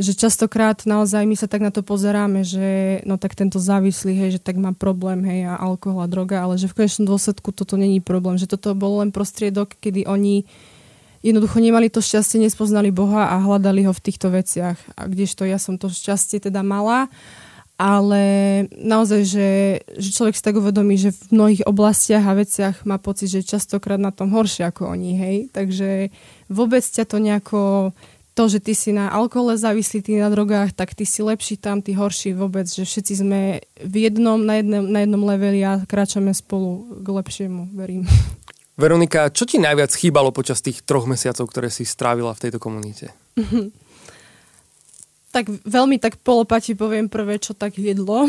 že 0.00 0.12
častokrát 0.16 0.88
naozaj 0.88 1.28
my 1.28 1.36
sa 1.36 1.52
tak 1.52 1.60
na 1.60 1.68
to 1.68 1.84
pozeráme, 1.84 2.48
že 2.48 3.00
no 3.04 3.20
tak 3.20 3.36
tento 3.36 3.60
závislý, 3.60 4.16
hej, 4.16 4.30
že 4.36 4.40
tak 4.40 4.56
má 4.56 4.72
problém, 4.72 5.20
hej, 5.28 5.52
a 5.52 5.60
alkohol 5.60 6.08
a 6.08 6.08
droga, 6.08 6.40
ale 6.40 6.56
že 6.56 6.64
v 6.64 6.80
konečnom 6.80 7.04
dôsledku 7.04 7.52
toto 7.52 7.76
není 7.76 8.00
problém, 8.00 8.40
že 8.40 8.48
toto 8.48 8.72
bol 8.72 9.04
len 9.04 9.12
prostriedok, 9.12 9.76
kedy 9.84 10.08
oni 10.08 10.48
jednoducho 11.20 11.60
nemali 11.60 11.92
to 11.92 12.00
šťastie, 12.00 12.40
nespoznali 12.40 12.92
Boha 12.92 13.32
a 13.32 13.40
hľadali 13.40 13.84
ho 13.84 13.92
v 13.92 14.04
týchto 14.04 14.32
veciach. 14.32 14.76
A 14.96 15.06
kdežto 15.08 15.44
ja 15.44 15.60
som 15.60 15.76
to 15.76 15.92
šťastie 15.92 16.40
teda 16.40 16.64
mala, 16.64 17.08
ale 17.80 18.22
naozaj, 18.76 19.20
že, 19.24 19.48
že 19.96 20.08
človek 20.12 20.36
si 20.36 20.44
tak 20.44 20.60
uvedomí, 20.60 21.00
že 21.00 21.16
v 21.16 21.32
mnohých 21.32 21.64
oblastiach 21.64 22.20
a 22.28 22.36
veciach 22.36 22.84
má 22.84 23.00
pocit, 23.00 23.32
že 23.32 23.40
častokrát 23.40 23.96
na 23.96 24.12
tom 24.12 24.28
horšie 24.36 24.68
ako 24.68 24.92
oni, 24.92 25.16
hej. 25.16 25.36
Takže 25.48 26.12
vôbec 26.52 26.84
ťa 26.84 27.08
to 27.08 27.16
nejako 27.16 27.60
to, 28.36 28.52
že 28.52 28.60
ty 28.60 28.72
si 28.76 28.92
na 28.92 29.08
alkohole 29.08 29.56
závislý, 29.56 30.04
ty 30.04 30.20
na 30.20 30.28
drogách, 30.28 30.76
tak 30.76 30.92
ty 30.92 31.08
si 31.08 31.24
lepší 31.24 31.56
tam, 31.56 31.80
ty 31.80 31.96
horší 31.96 32.36
vôbec, 32.36 32.68
že 32.68 32.84
všetci 32.84 33.12
sme 33.16 33.64
v 33.80 33.94
jednom, 34.08 34.36
na 34.40 34.60
jednom, 34.60 34.84
na 34.84 35.00
jednom 35.00 35.22
leveli 35.24 35.60
a 35.64 35.80
kráčame 35.88 36.36
spolu 36.36 37.00
k 37.00 37.06
lepšiemu, 37.16 37.72
verím. 37.72 38.04
Veronika, 38.80 39.28
čo 39.28 39.44
ti 39.44 39.60
najviac 39.60 39.92
chýbalo 39.92 40.32
počas 40.32 40.64
tých 40.64 40.80
troch 40.80 41.04
mesiacov, 41.04 41.44
ktoré 41.52 41.68
si 41.68 41.84
strávila 41.84 42.32
v 42.32 42.42
tejto 42.48 42.58
komunite? 42.58 43.12
Tak 45.30 45.46
veľmi 45.46 46.02
tak 46.02 46.18
polopati 46.26 46.74
poviem 46.74 47.06
prvé, 47.06 47.38
čo 47.38 47.54
tak 47.54 47.78
jedlo. 47.78 48.26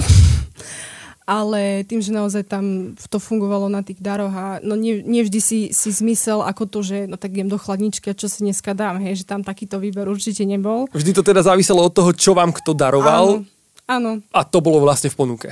Ale 1.25 1.81
tým, 1.89 1.97
že 1.97 2.13
naozaj 2.13 2.45
tam 2.45 2.93
to 2.93 3.17
fungovalo 3.17 3.73
na 3.73 3.81
tých 3.81 3.97
daroch 3.97 4.29
a 4.29 4.61
no 4.61 4.77
nie, 4.77 5.01
nie 5.01 5.25
vždy 5.25 5.39
si, 5.41 5.59
si 5.73 5.89
zmysel 5.89 6.45
ako 6.45 6.69
to, 6.69 6.79
že 6.85 7.09
no 7.09 7.17
tak 7.17 7.33
idem 7.33 7.49
do 7.49 7.57
chladničky 7.57 8.13
a 8.13 8.17
čo 8.17 8.29
si 8.29 8.45
dneska 8.45 8.77
dám, 8.77 9.01
hej, 9.01 9.23
že 9.23 9.25
tam 9.25 9.41
takýto 9.41 9.81
výber 9.81 10.05
určite 10.05 10.45
nebol. 10.45 10.85
Vždy 10.91 11.13
to 11.13 11.25
teda 11.25 11.41
záviselo 11.41 11.87
od 11.87 11.93
toho, 11.93 12.13
čo 12.13 12.37
vám 12.37 12.53
kto 12.53 12.77
daroval. 12.77 13.41
Áno, 13.41 13.49
áno. 13.89 14.11
A 14.29 14.45
to 14.45 14.61
bolo 14.61 14.83
vlastne 14.85 15.09
v 15.09 15.17
ponuke. 15.17 15.49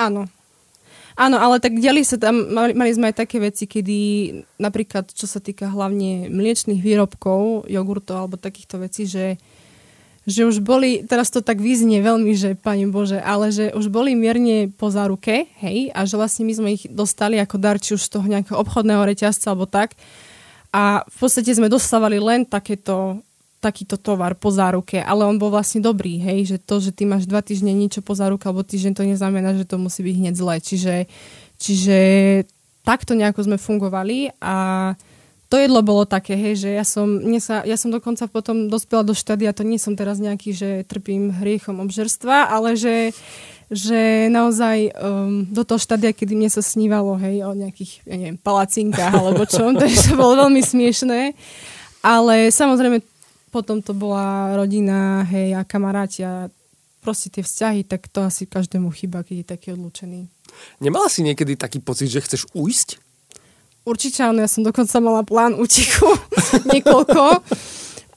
Áno, 0.00 0.26
Áno, 1.18 1.34
ale 1.42 1.58
tak 1.58 1.74
diali 1.82 2.06
sa 2.06 2.14
tam, 2.14 2.46
mali, 2.54 2.78
mali 2.78 2.94
sme 2.94 3.10
aj 3.10 3.26
také 3.26 3.42
veci, 3.42 3.66
kedy 3.66 3.98
napríklad, 4.62 5.10
čo 5.10 5.26
sa 5.26 5.42
týka 5.42 5.66
hlavne 5.66 6.30
mliečných 6.30 6.78
výrobkov, 6.78 7.66
jogurtov 7.66 8.16
alebo 8.22 8.38
takýchto 8.38 8.78
vecí, 8.78 9.02
že, 9.02 9.34
že 10.30 10.46
už 10.46 10.62
boli, 10.62 11.02
teraz 11.02 11.34
to 11.34 11.42
tak 11.42 11.58
vyznie 11.58 11.98
veľmi, 12.06 12.38
že 12.38 12.54
pani 12.54 12.86
Bože, 12.86 13.18
ale 13.18 13.50
že 13.50 13.74
už 13.74 13.90
boli 13.90 14.14
mierne 14.14 14.70
po 14.70 14.94
záruke, 14.94 15.50
hej, 15.58 15.90
a 15.90 16.06
že 16.06 16.14
vlastne 16.14 16.46
my 16.46 16.54
sme 16.54 16.68
ich 16.78 16.86
dostali 16.86 17.42
ako 17.42 17.56
dar, 17.58 17.82
či 17.82 17.98
už 17.98 18.06
z 18.06 18.14
toho 18.14 18.26
nejakého 18.30 18.54
obchodného 18.54 19.02
reťazca 19.02 19.50
alebo 19.50 19.66
tak. 19.66 19.98
A 20.70 21.02
v 21.02 21.16
podstate 21.18 21.50
sme 21.50 21.66
dostávali 21.66 22.22
len 22.22 22.46
takéto 22.46 23.26
takýto 23.58 23.98
tovar 23.98 24.38
po 24.38 24.54
záruke, 24.54 25.02
ale 25.02 25.26
on 25.26 25.36
bol 25.36 25.50
vlastne 25.50 25.82
dobrý, 25.82 26.22
hej, 26.22 26.54
že 26.54 26.56
to, 26.62 26.78
že 26.78 26.94
ty 26.94 27.02
máš 27.02 27.26
dva 27.26 27.42
týždne 27.42 27.74
niečo 27.74 28.06
po 28.06 28.14
záruke 28.14 28.46
alebo 28.46 28.62
týždeň, 28.62 28.92
to 28.94 29.02
neznamená, 29.02 29.58
že 29.58 29.66
to 29.66 29.82
musí 29.82 30.06
byť 30.06 30.14
hneď 30.14 30.34
zle. 30.38 30.56
Čiže, 30.62 30.94
čiže 31.58 31.98
takto 32.86 33.18
nejako 33.18 33.50
sme 33.50 33.58
fungovali 33.58 34.38
a 34.38 34.56
to 35.48 35.56
jedlo 35.56 35.80
bolo 35.80 36.04
také, 36.04 36.36
hej, 36.36 36.60
že 36.60 36.70
ja 36.76 36.84
som, 36.84 37.24
sa, 37.40 37.64
ja 37.64 37.76
som 37.80 37.88
dokonca 37.88 38.28
potom 38.28 38.68
dospela 38.68 39.00
do 39.00 39.16
štádia, 39.16 39.56
to 39.56 39.64
nie 39.64 39.80
som 39.80 39.96
teraz 39.96 40.20
nejaký, 40.20 40.52
že 40.52 40.70
trpím 40.84 41.32
hriechom 41.32 41.80
obžerstva, 41.80 42.52
ale 42.52 42.76
že, 42.76 43.16
že 43.72 44.28
naozaj 44.28 44.92
um, 44.92 45.48
do 45.48 45.64
toho 45.64 45.80
štádia, 45.80 46.12
kedy 46.12 46.36
mne 46.36 46.52
sa 46.52 46.60
snívalo, 46.60 47.16
hej, 47.16 47.48
o 47.48 47.56
nejakých, 47.56 48.04
ja 48.04 48.16
neviem, 48.20 48.38
palacinkách 48.38 49.14
alebo 49.16 49.48
čo, 49.48 49.72
takže 49.80 50.12
to 50.12 50.20
bolo 50.20 50.46
veľmi 50.46 50.60
smiešné. 50.60 51.32
Ale 52.04 52.52
samozrejme 52.52 53.00
potom 53.48 53.80
to 53.82 53.96
bola 53.96 54.54
rodina, 54.54 55.24
hej, 55.26 55.56
a 55.56 55.64
kamaráti 55.64 56.22
a 56.24 56.52
proste 57.00 57.32
tie 57.32 57.42
vzťahy, 57.42 57.88
tak 57.88 58.10
to 58.12 58.20
asi 58.24 58.44
každému 58.44 58.92
chyba, 58.92 59.24
keď 59.24 59.36
je 59.40 59.46
taký 59.46 59.66
odlučený. 59.72 60.28
Nemala 60.82 61.08
si 61.08 61.24
niekedy 61.24 61.56
taký 61.56 61.80
pocit, 61.80 62.12
že 62.12 62.20
chceš 62.24 62.44
ujsť? 62.52 63.00
Určite 63.88 64.20
áno, 64.20 64.44
ja 64.44 64.50
som 64.50 64.60
dokonca 64.60 65.00
mala 65.00 65.24
plán 65.24 65.56
úteku 65.56 66.12
niekoľko. 66.74 67.40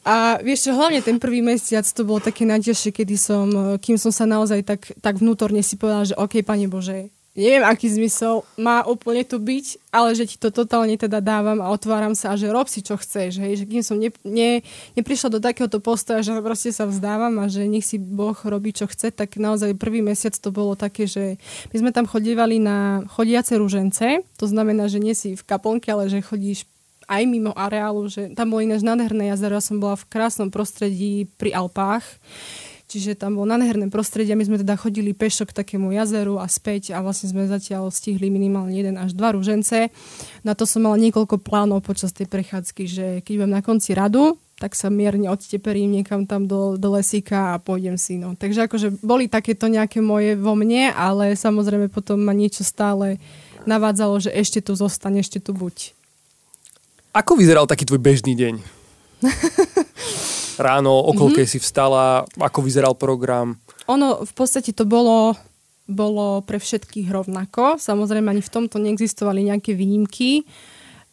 A 0.02 0.41
vieš 0.41 0.67
čo, 0.67 0.72
hlavne 0.74 1.00
ten 1.06 1.22
prvý 1.22 1.46
mesiac 1.46 1.86
to 1.86 2.02
bolo 2.02 2.17
také 2.17 2.44
najťažšie, 2.50 2.91
kedy 2.91 3.15
som, 3.15 3.78
kým 3.78 4.02
som 4.02 4.10
sa 4.10 4.26
naozaj 4.26 4.65
tak, 4.65 4.82
tak 4.98 5.22
vnútorne 5.22 5.62
si 5.62 5.78
povedala, 5.78 6.10
že 6.10 6.17
OK, 6.17 6.41
Pane 6.41 6.65
Bože, 6.65 7.13
neviem, 7.32 7.63
aký 7.63 7.88
zmysel 7.88 8.44
má 8.60 8.84
úplne 8.84 9.24
tu 9.24 9.39
byť, 9.39 9.80
ale 9.88 10.12
že 10.12 10.28
ti 10.28 10.36
to 10.36 10.52
totálne 10.52 11.00
teda 11.00 11.24
dávam 11.24 11.63
a 11.63 11.72
otváram 11.72 12.12
sa 12.12 12.36
a 12.36 12.39
že 12.39 12.52
rob 12.52 12.67
si, 12.67 12.84
čo 12.84 13.00
chceš. 13.00 13.39
Hej? 13.39 13.63
Že 13.63 13.65
kým 13.72 13.84
som 13.84 13.96
ne, 13.96 14.12
ne, 14.28 14.60
neprišla 15.00 15.32
do 15.32 15.39
takéhoto 15.39 15.80
postoja, 15.80 16.20
že 16.20 16.36
proste 16.44 16.76
sa 16.76 16.84
vzdávam 16.84 17.39
a 17.39 17.48
že 17.48 17.63
nech 17.63 17.88
si 17.88 17.96
Boh 17.96 18.36
robí, 18.36 18.76
čo 18.76 18.84
chce, 18.84 19.15
tak 19.15 19.39
naozaj 19.39 19.80
prvý 19.80 20.04
mesiac 20.04 20.36
to 20.36 20.52
bolo 20.52 20.76
také, 20.76 21.08
že 21.08 21.39
my 21.72 21.76
sme 21.88 21.91
tam 21.96 22.04
chodívali 22.04 22.60
na 22.60 23.08
chodiace 23.15 23.56
rúžence, 23.56 24.28
to 24.36 24.46
znamená, 24.48 24.91
že 24.91 25.00
nie 25.00 25.15
si 25.15 25.39
v 25.39 25.44
kaplnke, 25.48 25.88
ale 25.88 26.12
že 26.12 26.20
chodíš 26.20 26.67
aj 27.08 27.28
mimo 27.28 27.52
areálu, 27.52 28.08
že 28.08 28.32
tam 28.36 28.56
bolo 28.56 28.63
ináč 28.63 28.84
nádherné 28.84 29.32
jazero, 29.36 29.60
ja 29.60 29.63
som 29.63 29.84
bola 29.84 30.00
v 30.00 30.08
krásnom 30.08 30.48
prostredí 30.48 31.28
pri 31.36 31.52
Alpách 31.52 32.08
Čiže 32.92 33.16
tam 33.16 33.40
bolo 33.40 33.48
nádherné 33.56 33.88
prostredie. 33.88 34.36
My 34.36 34.44
sme 34.44 34.60
teda 34.60 34.76
chodili 34.76 35.16
pešo 35.16 35.48
k 35.48 35.56
takému 35.56 35.96
jazeru 35.96 36.44
a 36.44 36.52
späť 36.52 36.92
a 36.92 37.00
vlastne 37.00 37.32
sme 37.32 37.48
zatiaľ 37.48 37.88
stihli 37.88 38.28
minimálne 38.28 38.76
jeden 38.76 39.00
až 39.00 39.16
dva 39.16 39.32
rúžence. 39.32 39.88
Na 40.44 40.60
to 40.60 40.68
som 40.68 40.84
mala 40.84 41.00
niekoľko 41.00 41.40
plánov 41.40 41.88
počas 41.88 42.12
tej 42.12 42.28
prechádzky, 42.28 42.84
že 42.92 43.06
keď 43.24 43.34
budem 43.40 43.56
na 43.56 43.64
konci 43.64 43.96
radu, 43.96 44.36
tak 44.60 44.76
sa 44.76 44.92
mierne 44.92 45.32
odteperím 45.32 46.04
niekam 46.04 46.28
tam 46.28 46.52
do, 46.52 46.76
do 46.76 47.00
lesíka 47.00 47.56
a 47.56 47.64
pôjdem 47.64 47.96
si. 47.96 48.20
No. 48.20 48.36
Takže 48.36 48.68
akože 48.68 49.00
boli 49.00 49.32
takéto 49.32 49.72
nejaké 49.72 50.04
moje 50.04 50.36
vo 50.36 50.60
mne, 50.60 50.92
ale 50.92 51.40
samozrejme 51.40 51.88
potom 51.88 52.20
ma 52.20 52.36
niečo 52.36 52.68
stále 52.68 53.24
navádzalo, 53.64 54.20
že 54.20 54.36
ešte 54.36 54.60
tu 54.60 54.76
zostane, 54.76 55.24
ešte 55.24 55.40
tu 55.40 55.56
buď. 55.56 55.96
Ako 57.16 57.40
vyzeral 57.40 57.72
taký 57.72 57.88
tvoj 57.88 58.04
bežný 58.04 58.36
deň? 58.36 58.60
ráno, 60.60 60.92
o 60.92 61.12
koľkej 61.14 61.46
mm-hmm. 61.48 61.62
si 61.62 61.64
vstala, 61.64 62.26
ako 62.40 62.60
vyzeral 62.66 62.96
program? 62.98 63.60
Ono 63.88 64.24
v 64.24 64.34
podstate 64.34 64.76
to 64.76 64.84
bolo, 64.88 65.36
bolo 65.88 66.42
pre 66.44 66.60
všetkých 66.60 67.08
rovnako. 67.12 67.80
Samozrejme 67.80 68.32
ani 68.32 68.44
v 68.44 68.54
tomto 68.54 68.80
neexistovali 68.80 69.48
nejaké 69.48 69.72
výnimky. 69.78 70.48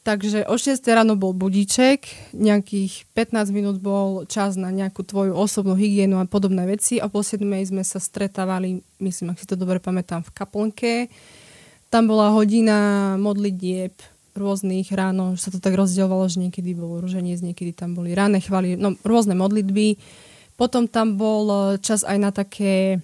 Takže 0.08 0.48
o 0.48 0.56
6 0.56 0.80
ráno 0.88 1.20
bol 1.20 1.36
budíček, 1.36 2.32
nejakých 2.32 3.04
15 3.12 3.52
minút 3.52 3.76
bol 3.76 4.24
čas 4.24 4.56
na 4.56 4.72
nejakú 4.72 5.04
tvoju 5.04 5.36
osobnú 5.36 5.76
hygienu 5.76 6.16
a 6.16 6.24
podobné 6.24 6.64
veci. 6.64 6.96
O 6.96 7.12
pol 7.12 7.20
7 7.20 7.44
sme 7.44 7.84
sa 7.84 8.00
stretávali, 8.00 8.80
myslím, 9.04 9.36
ak 9.36 9.40
si 9.42 9.44
to 9.44 9.52
dobre 9.52 9.84
pamätám, 9.84 10.24
v 10.24 10.32
kaplnke. 10.32 10.94
Tam 11.92 12.08
bola 12.08 12.32
hodina 12.32 13.20
modlitieb, 13.20 13.92
rôznych 14.38 14.88
ráno, 14.94 15.34
že 15.34 15.48
sa 15.48 15.50
to 15.50 15.58
tak 15.58 15.74
rozdielovalo, 15.74 16.30
že 16.30 16.38
niekedy 16.38 16.72
bolo 16.72 17.02
ruženiec, 17.02 17.42
niekedy 17.42 17.74
tam 17.74 17.98
boli 17.98 18.14
ráne 18.14 18.38
chvály, 18.38 18.78
no 18.78 18.94
rôzne 19.02 19.34
modlitby. 19.34 19.98
Potom 20.54 20.86
tam 20.86 21.18
bol 21.18 21.44
e, 21.50 21.58
čas 21.82 22.06
aj 22.06 22.18
na 22.18 22.30
také 22.30 23.02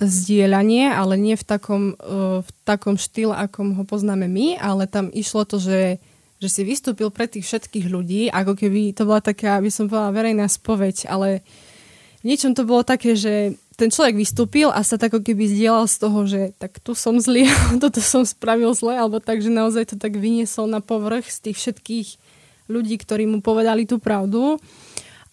zdieľanie, 0.00 0.88
ale 0.88 1.20
nie 1.20 1.36
v 1.36 1.44
takom, 1.44 1.94
e, 1.96 2.40
v 2.40 2.50
takom 2.64 2.96
štýle, 2.96 3.36
akom 3.36 3.76
ho 3.76 3.84
poznáme 3.84 4.24
my, 4.26 4.56
ale 4.56 4.88
tam 4.88 5.12
išlo 5.12 5.44
to, 5.44 5.60
že 5.60 6.00
že 6.40 6.48
si 6.48 6.62
vystúpil 6.64 7.12
pre 7.12 7.28
tých 7.28 7.44
všetkých 7.44 7.86
ľudí, 7.92 8.32
ako 8.32 8.56
keby 8.56 8.96
to 8.96 9.04
bola 9.04 9.20
taká, 9.20 9.60
by 9.60 9.68
som 9.68 9.92
povedala, 9.92 10.16
verejná 10.16 10.48
spoveď, 10.48 11.04
ale 11.12 11.44
v 12.24 12.32
niečom 12.32 12.56
to 12.56 12.64
bolo 12.64 12.80
také, 12.80 13.12
že 13.12 13.60
ten 13.80 13.88
človek 13.88 14.12
vystúpil 14.20 14.68
a 14.68 14.84
sa 14.84 15.00
tak 15.00 15.16
ako 15.16 15.24
keby 15.24 15.48
zdieľal 15.48 15.88
z 15.88 15.96
toho, 15.96 16.18
že 16.28 16.40
tak 16.60 16.76
tu 16.84 16.92
som 16.92 17.16
zlý, 17.16 17.48
toto 17.82 18.04
som 18.04 18.28
spravil 18.28 18.76
zle, 18.76 19.00
alebo 19.00 19.16
tak, 19.24 19.40
že 19.40 19.48
naozaj 19.48 19.92
to 19.92 19.96
tak 19.96 20.20
vyniesol 20.20 20.68
na 20.68 20.84
povrch 20.84 21.32
z 21.32 21.48
tých 21.48 21.56
všetkých 21.56 22.08
ľudí, 22.68 23.00
ktorí 23.00 23.24
mu 23.24 23.40
povedali 23.40 23.88
tú 23.88 23.96
pravdu. 23.96 24.60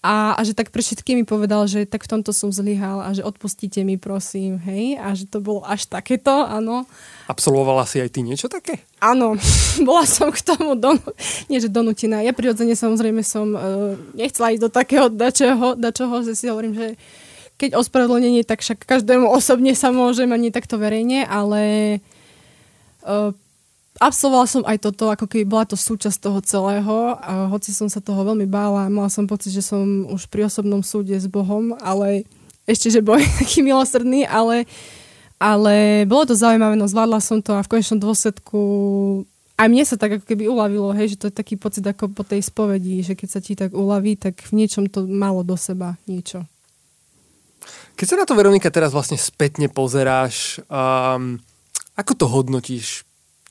A, 0.08 0.38
a 0.38 0.42
že 0.46 0.54
tak 0.54 0.70
pre 0.70 0.80
všetkými 0.80 1.26
povedal, 1.26 1.68
že 1.68 1.84
tak 1.84 2.06
v 2.06 2.12
tomto 2.16 2.30
som 2.32 2.54
zlyhal 2.54 3.02
a 3.02 3.12
že 3.12 3.26
odpustite 3.26 3.82
mi 3.82 4.00
prosím, 4.00 4.62
hej. 4.64 4.96
A 4.96 5.12
že 5.18 5.28
to 5.28 5.42
bolo 5.42 5.66
až 5.66 5.90
takéto, 5.90 6.32
áno. 6.32 6.86
Absolvovala 7.28 7.84
si 7.84 8.00
aj 8.00 8.14
ty 8.14 8.22
niečo 8.24 8.48
také? 8.48 8.88
Áno, 9.04 9.36
bola 9.88 10.08
som 10.08 10.32
k 10.32 10.40
tomu, 10.40 10.78
don, 10.78 11.02
nie 11.52 11.60
že 11.60 11.68
donútená. 11.68 12.24
Ja 12.24 12.32
prirodzene 12.32 12.78
samozrejme 12.78 13.26
som 13.26 13.52
uh, 13.52 13.98
nechcela 14.16 14.56
ísť 14.56 14.64
do 14.64 14.72
takého 14.72 15.12
dačoho, 15.12 15.76
dačoho, 15.76 16.24
že 16.24 16.38
si 16.38 16.46
hovorím, 16.48 16.78
že 16.78 16.88
keď 17.58 17.78
ospravedlnenie, 17.78 18.46
tak 18.46 18.62
však 18.62 18.86
každému 18.86 19.28
osobne 19.38 19.74
sa 19.74 19.90
môžem, 19.90 20.30
ani 20.32 20.54
takto 20.54 20.78
verejne, 20.78 21.26
ale 21.26 21.62
uh, 23.04 23.34
absolvovala 23.98 24.48
som 24.48 24.64
aj 24.64 24.78
toto, 24.82 25.10
ako 25.10 25.26
keby 25.26 25.46
bola 25.46 25.66
to 25.66 25.76
súčasť 25.78 26.18
toho 26.22 26.40
celého. 26.46 27.18
A 27.20 27.50
hoci 27.50 27.74
som 27.74 27.90
sa 27.90 28.00
toho 28.00 28.22
veľmi 28.22 28.46
bála, 28.46 28.94
mala 28.94 29.10
som 29.10 29.26
pocit, 29.26 29.52
že 29.52 29.66
som 29.66 30.08
už 30.08 30.30
pri 30.30 30.48
osobnom 30.48 30.86
súde 30.86 31.18
s 31.18 31.26
Bohom, 31.26 31.74
ale 31.82 32.24
ešte, 32.70 32.94
že 32.94 33.02
boj 33.02 33.22
taký 33.42 33.66
milosrdný, 33.66 34.30
ale, 34.30 34.70
ale 35.42 36.06
bolo 36.06 36.30
to 36.30 36.36
zaujímavé, 36.38 36.78
no 36.78 36.86
zvládla 36.86 37.20
som 37.20 37.42
to 37.42 37.58
a 37.58 37.66
v 37.66 37.72
konečnom 37.74 38.00
dôsledku 38.00 38.60
aj 39.58 39.68
mne 39.74 39.84
sa 39.90 39.98
tak 39.98 40.22
ako 40.22 40.26
keby 40.30 40.46
uľavilo, 40.46 40.94
hej, 40.94 41.18
že 41.18 41.20
to 41.20 41.28
je 41.34 41.40
taký 41.42 41.58
pocit 41.58 41.82
ako 41.82 42.14
po 42.14 42.22
tej 42.22 42.46
spovedi, 42.46 43.02
že 43.02 43.18
keď 43.18 43.30
sa 43.34 43.42
ti 43.42 43.58
tak 43.58 43.74
uľaví, 43.74 44.14
tak 44.14 44.38
v 44.46 44.54
niečom 44.54 44.86
to 44.86 45.10
malo 45.10 45.42
do 45.42 45.58
seba 45.58 45.98
niečo. 46.06 46.46
Keď 47.98 48.06
sa 48.06 48.20
na 48.22 48.30
to, 48.30 48.38
Veronika, 48.38 48.70
teraz 48.70 48.94
vlastne 48.94 49.18
spätne 49.18 49.74
pozeráš, 49.74 50.62
um, 50.70 51.42
ako 51.98 52.14
to 52.14 52.26
hodnotíš? 52.30 53.02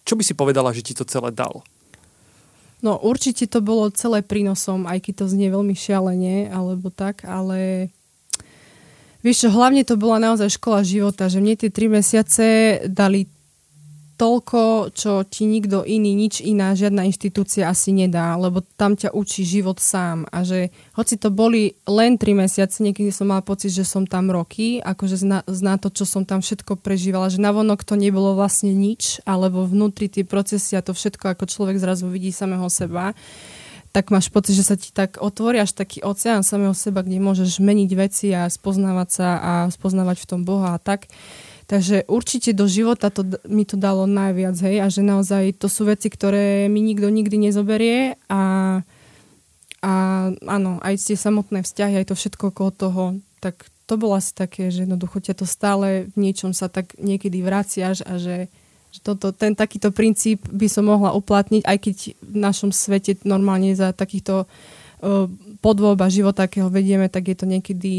Čo 0.07 0.15
by 0.15 0.23
si 0.23 0.39
povedala, 0.39 0.71
že 0.71 0.87
ti 0.87 0.95
to 0.95 1.03
celé 1.03 1.35
dalo? 1.35 1.67
No 2.79 2.95
určite 3.03 3.51
to 3.51 3.59
bolo 3.59 3.91
celé 3.91 4.23
prínosom, 4.23 4.87
aj 4.87 5.03
keď 5.03 5.15
to 5.19 5.33
znie 5.35 5.51
veľmi 5.51 5.75
šialene, 5.75 6.47
alebo 6.55 6.95
tak, 6.95 7.27
ale 7.27 7.91
vieš 9.27 9.43
čo, 9.43 9.49
hlavne 9.51 9.83
to 9.83 9.99
bola 9.99 10.23
naozaj 10.23 10.55
škola 10.55 10.87
života, 10.87 11.27
že 11.27 11.43
mne 11.43 11.59
tie 11.59 11.75
tri 11.75 11.91
mesiace 11.91 12.79
dali 12.87 13.27
toľko, 14.17 14.91
čo 14.97 15.23
ti 15.29 15.45
nikto 15.45 15.85
iný, 15.85 16.17
nič 16.17 16.41
iná, 16.41 16.73
žiadna 16.73 17.05
inštitúcia 17.05 17.69
asi 17.69 17.93
nedá, 17.93 18.33
lebo 18.41 18.65
tam 18.77 18.97
ťa 18.97 19.13
učí 19.13 19.45
život 19.45 19.77
sám 19.77 20.25
a 20.33 20.41
že 20.41 20.73
hoci 20.97 21.21
to 21.21 21.29
boli 21.29 21.77
len 21.85 22.17
tri 22.17 22.33
mesiace, 22.33 22.81
niekedy 22.81 23.13
som 23.13 23.29
mala 23.29 23.45
pocit, 23.45 23.77
že 23.77 23.85
som 23.85 24.09
tam 24.09 24.33
roky, 24.33 24.81
akože 24.81 25.21
zná, 25.21 25.39
zná 25.45 25.77
to, 25.77 25.93
čo 25.93 26.09
som 26.09 26.25
tam 26.25 26.41
všetko 26.41 26.81
prežívala, 26.81 27.29
že 27.29 27.45
navonok 27.45 27.85
to 27.85 27.95
nebolo 27.95 28.33
vlastne 28.33 28.73
nič, 28.73 29.21
alebo 29.29 29.69
vnútri 29.69 30.09
tie 30.09 30.25
procesy 30.25 30.75
a 30.75 30.85
to 30.85 30.97
všetko, 30.97 31.37
ako 31.37 31.45
človek 31.45 31.77
zrazu 31.77 32.09
vidí 32.09 32.33
samého 32.33 32.67
seba, 32.73 33.13
tak 33.97 34.13
máš 34.13 34.29
pocit, 34.29 34.53
že 34.53 34.69
sa 34.69 34.77
ti 34.77 34.93
tak 34.93 35.17
otvorí 35.25 35.57
až 35.57 35.73
taký 35.73 36.05
oceán 36.05 36.45
samého 36.45 36.77
seba, 36.77 37.01
kde 37.01 37.17
môžeš 37.17 37.65
meniť 37.65 37.91
veci 37.97 38.29
a 38.29 38.45
spoznávať 38.45 39.09
sa 39.09 39.29
a 39.41 39.53
spoznávať 39.73 40.21
v 40.21 40.29
tom 40.29 40.41
Boha 40.45 40.77
a 40.77 40.83
tak. 40.83 41.09
Takže 41.67 42.07
určite 42.07 42.55
do 42.55 42.71
života 42.71 43.11
to, 43.11 43.27
mi 43.51 43.67
to 43.67 43.75
dalo 43.75 44.07
najviac, 44.07 44.55
hej, 44.63 44.77
a 44.79 44.87
že 44.87 45.03
naozaj 45.03 45.59
to 45.59 45.67
sú 45.67 45.91
veci, 45.91 46.07
ktoré 46.07 46.71
mi 46.71 46.79
nikto 46.79 47.11
nikdy 47.11 47.51
nezoberie 47.51 48.15
a, 48.31 48.43
a 49.83 49.93
áno, 50.31 50.79
aj 50.79 50.95
tie 51.11 51.19
samotné 51.19 51.67
vzťahy, 51.67 51.99
aj 51.99 52.07
to 52.07 52.15
všetko 52.15 52.55
okolo 52.55 52.71
toho, 52.71 53.05
tak 53.43 53.67
to 53.91 53.99
bolo 53.99 54.15
asi 54.15 54.31
také, 54.31 54.71
že 54.71 54.87
jednoducho 54.87 55.19
ťa 55.19 55.43
to 55.43 55.47
stále 55.47 56.07
v 56.15 56.17
niečom 56.17 56.55
sa 56.55 56.71
tak 56.71 56.95
niekedy 57.03 57.43
vraciaš 57.43 58.07
a 58.07 58.15
že, 58.15 58.47
že 58.95 59.01
toto, 59.03 59.35
ten 59.35 59.59
takýto 59.59 59.91
princíp 59.91 60.47
by 60.47 60.71
som 60.71 60.87
mohla 60.87 61.19
uplatniť, 61.19 61.67
aj 61.67 61.79
keď 61.83 61.97
v 62.15 62.37
našom 62.47 62.71
svete 62.71 63.19
normálne 63.27 63.75
za 63.75 63.91
takýchto 63.91 64.47
uh, 64.47 64.86
podvoba 65.61 66.09
života, 66.09 66.49
akého 66.49 66.73
vedieme, 66.73 67.13
tak 67.13 67.29
je 67.29 67.37
to 67.37 67.45
niekedy 67.45 67.95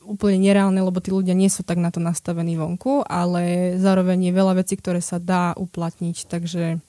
úplne 0.00 0.40
nereálne, 0.40 0.80
lebo 0.80 0.96
tí 0.98 1.12
ľudia 1.12 1.36
nie 1.36 1.52
sú 1.52 1.60
tak 1.60 1.76
na 1.76 1.92
to 1.92 2.00
nastavení 2.00 2.56
vonku, 2.56 3.04
ale 3.04 3.74
zároveň 3.76 4.30
je 4.30 4.32
veľa 4.32 4.54
vecí, 4.56 4.80
ktoré 4.80 5.04
sa 5.04 5.20
dá 5.20 5.52
uplatniť, 5.60 6.24
takže 6.24 6.80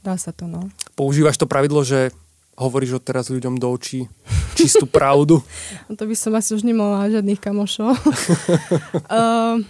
dá 0.00 0.14
sa 0.16 0.32
to, 0.32 0.48
no. 0.48 0.72
Používaš 0.96 1.36
to 1.36 1.44
pravidlo, 1.44 1.84
že 1.84 2.12
hovoríš 2.56 3.02
od 3.02 3.04
teraz 3.04 3.28
ľuďom 3.28 3.58
do 3.58 3.68
očí 3.68 4.06
čistú 4.54 4.86
pravdu? 4.86 5.42
no 5.90 5.92
to 5.98 6.06
by 6.06 6.16
som 6.16 6.32
asi 6.38 6.54
už 6.54 6.62
nemala 6.62 7.10
žiadnych 7.10 7.42
kamošov. 7.42 7.94
uh, 8.00 9.60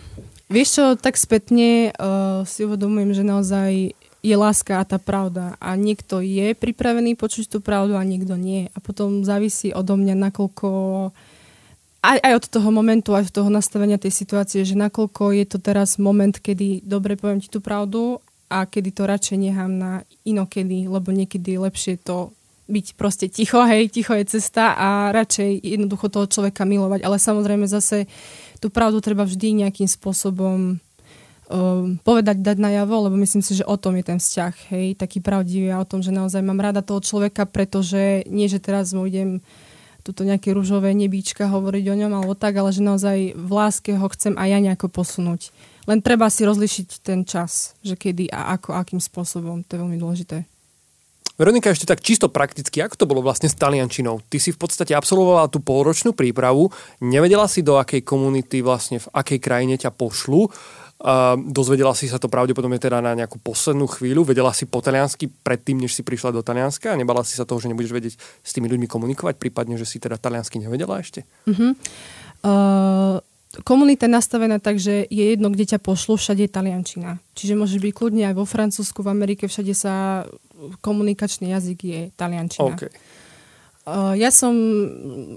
vieš 0.47 0.69
čo, 0.79 0.85
tak 0.95 1.17
spätne 1.17 1.91
uh, 1.97 2.45
si 2.45 2.63
uvedomujem, 2.63 3.11
že 3.17 3.25
naozaj 3.25 3.97
je 4.25 4.37
láska 4.41 4.81
a 4.81 4.89
tá 4.89 4.97
pravda. 4.97 5.61
A 5.61 5.77
niekto 5.77 6.25
je 6.25 6.57
pripravený 6.57 7.13
počuť 7.21 7.53
tú 7.53 7.59
pravdu 7.61 7.93
a 8.01 8.09
niekto 8.09 8.41
nie. 8.41 8.73
A 8.73 8.81
potom 8.81 9.21
závisí 9.21 9.77
odo 9.77 10.01
mňa, 10.01 10.17
nakoľko 10.17 10.69
aj, 12.01 12.19
aj 12.25 12.33
od 12.41 12.45
toho 12.49 12.69
momentu, 12.73 13.13
aj 13.13 13.29
od 13.29 13.33
toho 13.37 13.51
nastavenia 13.53 14.01
tej 14.01 14.17
situácie, 14.17 14.65
že 14.65 14.81
nakoľko 14.81 15.37
je 15.37 15.45
to 15.45 15.59
teraz 15.61 16.01
moment, 16.01 16.33
kedy 16.33 16.81
dobre 16.81 17.21
poviem 17.21 17.45
ti 17.45 17.53
tú 17.53 17.61
pravdu 17.61 18.25
a 18.49 18.65
kedy 18.65 18.93
to 18.93 19.03
radšej 19.05 19.37
nechám 19.41 19.73
na 19.73 19.93
inokedy, 20.25 20.89
lebo 20.89 21.13
niekedy 21.13 21.57
je 21.57 21.65
lepšie 21.65 21.95
to 22.01 22.33
byť 22.65 22.87
proste 22.97 23.29
ticho, 23.29 23.61
hej, 23.61 23.93
ticho 23.93 24.17
je 24.17 24.25
cesta 24.25 24.73
a 24.73 25.13
radšej 25.13 25.61
jednoducho 25.61 26.09
toho 26.09 26.25
človeka 26.25 26.65
milovať. 26.65 27.05
Ale 27.05 27.21
samozrejme 27.21 27.69
zase 27.69 28.09
tú 28.57 28.73
pravdu 28.73 29.05
treba 29.05 29.29
vždy 29.29 29.65
nejakým 29.65 29.89
spôsobom 29.89 30.81
um, 31.51 31.97
povedať, 32.01 32.41
dať 32.41 32.57
najavo, 32.61 33.09
lebo 33.11 33.17
myslím 33.21 33.43
si, 33.45 33.59
že 33.59 33.65
o 33.69 33.77
tom 33.77 33.97
je 34.01 34.05
ten 34.05 34.19
vzťah, 34.21 34.55
hej, 34.73 34.87
taký 34.97 35.21
pravdivý 35.21 35.73
a 35.73 35.83
o 35.83 35.89
tom, 35.89 36.01
že 36.01 36.15
naozaj 36.15 36.41
mám 36.41 36.61
rada 36.63 36.81
toho 36.81 37.01
človeka, 37.01 37.45
pretože 37.49 38.25
nie, 38.31 38.49
že 38.49 38.63
teraz 38.63 38.93
mu 38.97 39.05
idem 39.05 39.45
tuto 40.05 40.21
nejaké 40.21 40.53
rúžové 40.53 40.93
nebíčka 40.93 41.49
hovoriť 41.49 41.85
o 41.89 41.97
ňom 41.97 42.13
alebo 42.13 42.37
tak, 42.37 42.61
ale 42.61 42.77
že 42.77 42.85
naozaj 42.85 43.33
v 43.33 43.51
láske 43.51 43.97
ho 43.97 44.07
chcem 44.13 44.37
aj 44.37 44.49
ja 44.53 44.59
nejako 44.61 44.93
posunúť. 44.93 45.49
Len 45.89 46.05
treba 46.05 46.29
si 46.29 46.45
rozlišiť 46.45 47.01
ten 47.01 47.25
čas, 47.25 47.73
že 47.81 47.97
kedy 47.97 48.29
a 48.29 48.53
ako, 48.57 48.77
akým 48.77 49.01
spôsobom, 49.01 49.65
to 49.65 49.77
je 49.77 49.81
veľmi 49.81 49.97
dôležité. 49.97 50.45
Veronika, 51.35 51.67
ešte 51.67 51.91
tak 51.91 51.99
čisto 51.99 52.31
prakticky, 52.31 52.79
ako 52.79 52.95
to 52.95 53.11
bolo 53.11 53.19
vlastne 53.19 53.51
s 53.51 53.59
taliančinou? 53.59 54.23
Ty 54.31 54.39
si 54.39 54.55
v 54.55 54.61
podstate 54.61 54.95
absolvovala 54.95 55.51
tú 55.51 55.59
polročnú 55.59 56.15
prípravu, 56.15 56.71
nevedela 57.03 57.51
si 57.51 57.59
do 57.59 57.75
akej 57.75 58.07
komunity 58.07 58.63
vlastne, 58.63 59.03
v 59.03 59.11
akej 59.11 59.43
krajine 59.43 59.75
ťa 59.75 59.91
pošlu. 59.91 60.47
Uh, 60.95 61.35
dozvedela 61.51 61.91
si 61.93 62.07
sa 62.07 62.23
to 62.23 62.31
pravdepodobne 62.31 62.79
teda 62.79 63.03
na 63.03 63.19
nejakú 63.19 63.43
poslednú 63.43 63.91
chvíľu, 63.91 64.31
vedela 64.31 64.55
si 64.55 64.65
po 64.65 64.79
taliansky 64.79 65.27
predtým, 65.27 65.83
než 65.83 65.93
si 65.93 66.07
prišla 66.07 66.31
do 66.31 66.41
Talianska 66.41 66.95
a 66.95 66.97
nebala 66.97 67.27
si 67.27 67.35
sa 67.35 67.43
toho, 67.43 67.59
že 67.59 67.67
nebudeš 67.67 67.93
vedieť 67.93 68.15
s 68.17 68.51
tými 68.55 68.71
ľuďmi 68.71 68.87
komunikovať, 68.87 69.35
prípadne, 69.37 69.75
že 69.75 69.91
si 69.91 69.99
teda 69.99 70.17
taliansky 70.17 70.63
nevedela 70.63 71.03
ešte? 71.03 71.27
Uh-huh. 71.51 71.75
Uh, 72.47 73.19
komunita 73.67 74.07
je 74.07 74.17
nastavená 74.17 74.63
tak, 74.63 74.79
že 74.79 75.05
je 75.11 75.25
jedno, 75.35 75.51
kde 75.51 75.77
ťa 75.77 75.83
pošlu, 75.83 76.15
všade 76.15 76.47
je 76.47 76.51
taliančina. 76.55 77.19
Čiže 77.35 77.59
môžeš 77.59 77.83
byť 77.83 77.93
kľudne 77.93 78.25
aj 78.31 78.35
vo 78.39 78.47
Francúzsku, 78.47 79.03
v 79.03 79.13
Amerike, 79.13 79.51
všade 79.51 79.75
sa 79.75 80.25
komunikačný 80.79 81.51
jazyk 81.53 81.79
je 81.85 82.01
taliančina. 82.15 82.71
Okay. 82.71 82.95
Uh, 83.85 84.17
ja 84.17 84.33
som 84.33 84.57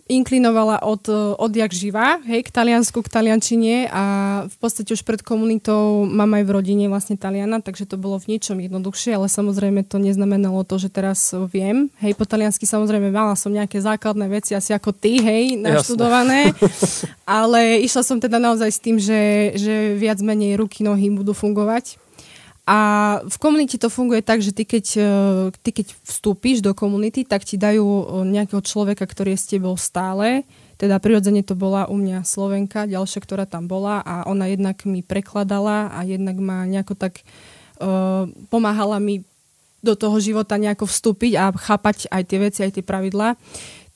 inklinovala 0.07 0.79
od, 0.79 1.03
odjak 1.35 1.75
živa, 1.75 2.23
hej, 2.23 2.47
k 2.47 2.49
Taliansku, 2.55 3.03
k 3.03 3.11
Taliančine 3.11 3.91
a 3.91 4.03
v 4.47 4.55
podstate 4.63 4.95
už 4.95 5.03
pred 5.03 5.19
komunitou 5.19 6.07
mám 6.07 6.31
aj 6.31 6.47
v 6.47 6.53
rodine 6.55 6.87
vlastne 6.87 7.19
Taliana, 7.19 7.59
takže 7.59 7.83
to 7.83 7.99
bolo 7.99 8.15
v 8.15 8.31
niečom 8.31 8.55
jednoduchšie, 8.55 9.19
ale 9.19 9.27
samozrejme 9.27 9.83
to 9.83 9.99
neznamenalo 9.99 10.63
to, 10.63 10.79
že 10.79 10.87
teraz 10.87 11.35
viem. 11.51 11.91
Hej, 11.99 12.15
po 12.15 12.23
taliansky 12.23 12.63
samozrejme 12.63 13.11
mala 13.11 13.35
som 13.35 13.51
nejaké 13.51 13.83
základné 13.83 14.31
veci, 14.31 14.55
asi 14.55 14.71
ako 14.71 14.95
ty, 14.95 15.19
hej, 15.19 15.59
naštudované, 15.59 16.55
ale 17.27 17.83
išla 17.83 17.99
som 17.99 18.15
teda 18.15 18.39
naozaj 18.39 18.71
s 18.71 18.79
tým, 18.79 18.95
že, 18.95 19.59
že 19.59 19.99
viac 19.99 20.23
menej 20.23 20.55
ruky, 20.55 20.87
nohy 20.87 21.11
budú 21.11 21.35
fungovať 21.35 22.06
a 22.67 22.79
v 23.23 23.37
komunite 23.39 23.79
to 23.79 23.87
funguje 23.87 24.19
tak, 24.19 24.43
že 24.43 24.51
ty 24.51 24.67
keď, 24.67 24.85
e, 24.99 25.11
ty 25.63 25.71
keď 25.71 25.87
vstúpiš 26.03 26.59
do 26.59 26.75
komunity, 26.75 27.23
tak 27.23 27.47
ti 27.47 27.55
dajú 27.55 27.87
e, 27.87 28.03
nejakého 28.27 28.59
človeka, 28.59 29.07
ktorý 29.07 29.33
je 29.33 29.39
s 29.39 29.47
tebou 29.47 29.79
stále. 29.79 30.43
Teda 30.75 30.99
prirodzene 30.99 31.47
to 31.47 31.55
bola 31.55 31.87
u 31.87 31.95
mňa 31.95 32.27
Slovenka, 32.27 32.83
ďalšia, 32.83 33.23
ktorá 33.23 33.47
tam 33.47 33.71
bola 33.71 34.03
a 34.03 34.27
ona 34.27 34.51
jednak 34.51 34.83
mi 34.83 34.99
prekladala 34.99 35.95
a 35.95 36.03
jednak 36.03 36.37
ma 36.37 36.69
nejako 36.69 36.93
tak 36.93 37.25
uh, 37.81 38.29
pomáhala 38.53 39.01
mi 39.01 39.25
do 39.81 39.97
toho 39.97 40.21
života 40.21 40.57
nejako 40.57 40.85
vstúpiť 40.85 41.33
a 41.33 41.49
chápať 41.49 42.05
aj 42.13 42.23
tie 42.29 42.39
veci, 42.41 42.59
aj 42.61 42.77
tie 42.77 42.85
pravidlá. 42.85 43.37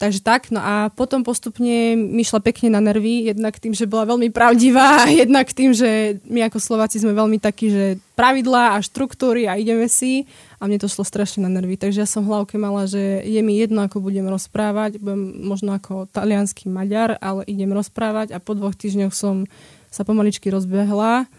Takže 0.02 0.26
tak, 0.26 0.50
no 0.50 0.58
a 0.58 0.90
potom 0.90 1.22
postupne 1.22 1.94
mi 1.94 2.26
šla 2.26 2.42
pekne 2.42 2.74
na 2.74 2.82
nervy, 2.82 3.30
jednak 3.30 3.62
tým, 3.62 3.78
že 3.78 3.86
bola 3.86 4.10
veľmi 4.10 4.34
pravdivá 4.34 5.06
a 5.06 5.14
jednak 5.22 5.54
tým, 5.54 5.78
že 5.78 6.18
my 6.26 6.50
ako 6.50 6.58
Slováci 6.58 6.98
sme 6.98 7.14
veľmi 7.14 7.38
takí, 7.38 7.70
že 7.70 7.86
pravidlá 8.18 8.74
a 8.74 8.82
štruktúry 8.82 9.46
a 9.46 9.62
ideme 9.62 9.86
si. 9.86 10.26
A 10.58 10.66
mne 10.66 10.82
to 10.82 10.90
šlo 10.90 11.06
strašne 11.06 11.46
na 11.46 11.54
nervy. 11.54 11.78
Takže 11.78 12.02
ja 12.02 12.10
som 12.10 12.26
v 12.26 12.34
hlavke 12.34 12.58
mala, 12.58 12.90
že 12.90 13.22
je 13.22 13.42
mi 13.46 13.62
jedno, 13.62 13.86
ako 13.86 14.02
budem 14.02 14.26
rozprávať, 14.26 14.98
budem 14.98 15.46
možno 15.46 15.78
ako 15.78 16.10
talianský 16.10 16.66
Maďar, 16.66 17.22
ale 17.22 17.46
idem 17.46 17.70
rozprávať. 17.70 18.34
A 18.34 18.42
po 18.42 18.58
dvoch 18.58 18.74
týždňoch 18.74 19.14
som 19.14 19.46
sa 19.94 20.02
pomaličky 20.02 20.50
rozbehla. 20.50 21.30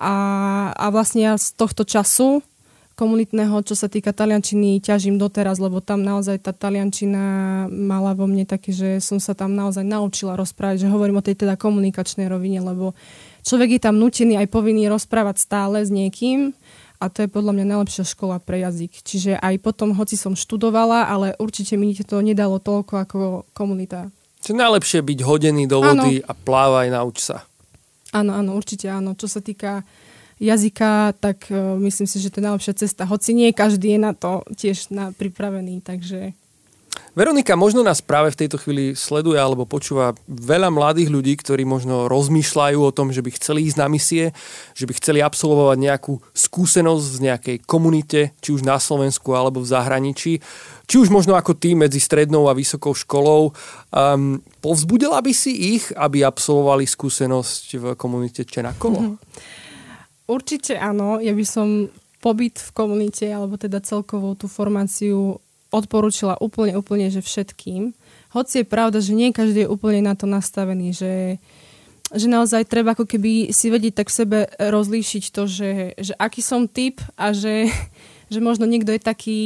A, 0.00 0.14
a 0.72 0.86
vlastne 0.88 1.28
ja 1.28 1.36
z 1.36 1.52
tohto 1.60 1.84
času 1.84 2.40
komunitného, 2.98 3.62
čo 3.62 3.78
sa 3.78 3.86
týka 3.86 4.10
taliančiny, 4.10 4.82
ťažím 4.82 5.22
doteraz, 5.22 5.62
lebo 5.62 5.78
tam 5.78 6.02
naozaj 6.02 6.42
tá 6.42 6.50
taliančina 6.50 7.22
mala 7.70 8.10
vo 8.18 8.26
mne 8.26 8.42
také, 8.42 8.74
že 8.74 8.98
som 8.98 9.22
sa 9.22 9.38
tam 9.38 9.54
naozaj 9.54 9.86
naučila 9.86 10.34
rozprávať, 10.34 10.82
že 10.82 10.90
hovorím 10.90 11.22
o 11.22 11.26
tej 11.26 11.38
teda 11.38 11.54
komunikačnej 11.54 12.26
rovine, 12.26 12.58
lebo 12.58 12.98
človek 13.46 13.78
je 13.78 13.80
tam 13.86 14.02
nutený 14.02 14.42
aj 14.42 14.50
povinný 14.50 14.90
rozprávať 14.90 15.38
stále 15.38 15.86
s 15.86 15.94
niekým 15.94 16.50
a 16.98 17.06
to 17.06 17.22
je 17.22 17.30
podľa 17.30 17.54
mňa 17.54 17.66
najlepšia 17.78 18.02
škola 18.10 18.42
pre 18.42 18.66
jazyk. 18.66 18.90
Čiže 19.06 19.38
aj 19.38 19.54
potom, 19.62 19.94
hoci 19.94 20.18
som 20.18 20.34
študovala, 20.34 21.06
ale 21.06 21.38
určite 21.38 21.78
mi 21.78 21.94
to 21.94 22.18
nedalo 22.18 22.58
toľko 22.58 22.94
ako 23.06 23.18
komunita. 23.54 24.10
Čiže 24.42 24.58
najlepšie 24.58 25.00
byť 25.06 25.18
hodený 25.22 25.70
do 25.70 25.78
vody 25.78 26.18
ano. 26.18 26.26
a 26.26 26.32
plávaj, 26.34 26.90
nauč 26.90 27.22
sa. 27.22 27.46
Áno, 28.10 28.34
áno, 28.34 28.58
určite 28.58 28.90
áno. 28.90 29.14
Čo 29.14 29.30
sa 29.30 29.38
týka 29.38 29.86
jazyka, 30.38 31.18
tak 31.18 31.50
uh, 31.50 31.74
myslím 31.82 32.06
si, 32.06 32.22
že 32.22 32.30
to 32.30 32.38
je 32.40 32.46
najlepšia 32.46 32.74
cesta. 32.78 33.06
Hoci 33.06 33.34
nie 33.34 33.50
každý 33.50 33.94
je 33.94 34.00
na 34.00 34.12
to 34.14 34.42
tiež 34.54 34.90
na, 34.90 35.10
pripravený, 35.14 35.82
takže... 35.82 36.34
Veronika, 37.18 37.58
možno 37.58 37.82
nás 37.82 37.98
práve 37.98 38.30
v 38.30 38.46
tejto 38.46 38.62
chvíli 38.62 38.94
sleduje 38.94 39.38
alebo 39.38 39.66
počúva 39.66 40.14
veľa 40.30 40.70
mladých 40.70 41.10
ľudí, 41.10 41.34
ktorí 41.34 41.66
možno 41.66 42.06
rozmýšľajú 42.06 42.78
o 42.78 42.94
tom, 42.94 43.10
že 43.10 43.26
by 43.26 43.34
chceli 43.34 43.66
ísť 43.66 43.78
na 43.78 43.90
misie, 43.90 44.24
že 44.78 44.86
by 44.86 44.94
chceli 45.02 45.18
absolvovať 45.18 45.76
nejakú 45.82 46.22
skúsenosť 46.30 47.06
z 47.06 47.18
nejakej 47.26 47.56
komunite, 47.66 48.38
či 48.38 48.54
už 48.54 48.62
na 48.62 48.78
Slovensku 48.78 49.34
alebo 49.34 49.58
v 49.58 49.70
zahraničí, 49.70 50.38
či 50.86 50.94
už 50.94 51.10
možno 51.10 51.34
ako 51.34 51.58
ty 51.58 51.74
medzi 51.74 51.98
strednou 51.98 52.46
a 52.46 52.54
vysokou 52.54 52.94
školou. 52.94 53.50
Um, 53.90 54.38
povzbudila 54.62 55.18
by 55.18 55.32
si 55.34 55.74
ich, 55.74 55.90
aby 55.98 56.22
absolvovali 56.22 56.86
skúsenosť 56.86 57.64
v 57.82 57.84
komunite 57.98 58.46
Čenakolo? 58.46 59.18
Mm-hmm. 59.18 59.66
Určite 60.28 60.76
áno. 60.76 61.18
Ja 61.24 61.32
by 61.32 61.44
som 61.48 61.88
pobyt 62.20 62.60
v 62.60 62.70
komunite, 62.76 63.24
alebo 63.32 63.56
teda 63.56 63.80
celkovou 63.80 64.36
tú 64.36 64.44
formáciu 64.44 65.40
odporúčila 65.72 66.36
úplne, 66.40 66.76
úplne, 66.76 67.08
že 67.08 67.24
všetkým. 67.24 67.96
Hoci 68.36 68.60
je 68.60 68.66
pravda, 68.68 69.00
že 69.00 69.16
nie 69.16 69.32
každý 69.32 69.64
je 69.64 69.72
úplne 69.72 70.04
na 70.04 70.12
to 70.12 70.28
nastavený, 70.28 70.92
že, 70.92 71.14
že 72.12 72.26
naozaj 72.28 72.68
treba 72.68 72.92
ako 72.92 73.04
keby 73.08 73.52
si 73.52 73.72
vedieť 73.72 74.04
tak 74.04 74.08
v 74.12 74.18
sebe 74.20 74.38
rozlíšiť 74.56 75.24
to, 75.32 75.42
že, 75.48 75.70
že 75.96 76.12
aký 76.16 76.40
som 76.44 76.68
typ 76.68 77.00
a 77.16 77.32
že, 77.32 77.68
že 78.32 78.38
možno 78.44 78.68
niekto 78.68 78.92
je 78.92 79.00
taký 79.00 79.40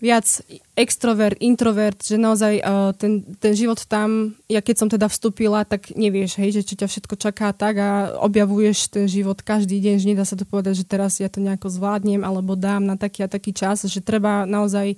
viac 0.00 0.24
extrovert, 0.80 1.36
introvert, 1.44 2.00
že 2.00 2.16
naozaj 2.16 2.64
uh, 2.64 2.96
ten, 2.96 3.20
ten 3.36 3.52
život 3.52 3.84
tam, 3.84 4.32
ja 4.48 4.64
keď 4.64 4.76
som 4.80 4.88
teda 4.88 5.12
vstúpila, 5.12 5.68
tak 5.68 5.92
nevieš, 5.92 6.40
hej, 6.40 6.56
že 6.56 6.62
čo 6.64 6.74
ťa 6.80 6.88
všetko 6.88 7.14
čaká 7.20 7.52
tak 7.52 7.76
a 7.76 8.16
objavuješ 8.24 8.88
ten 8.88 9.04
život 9.04 9.44
každý 9.44 9.76
deň, 9.76 9.94
že 10.00 10.08
nedá 10.08 10.24
sa 10.24 10.40
to 10.40 10.48
povedať, 10.48 10.80
že 10.80 10.88
teraz 10.88 11.20
ja 11.20 11.28
to 11.28 11.44
nejako 11.44 11.68
zvládnem 11.68 12.24
alebo 12.24 12.56
dám 12.56 12.88
na 12.88 12.96
taký 12.96 13.28
a 13.28 13.28
taký 13.28 13.52
čas, 13.52 13.84
že 13.84 14.00
treba 14.00 14.48
naozaj 14.48 14.96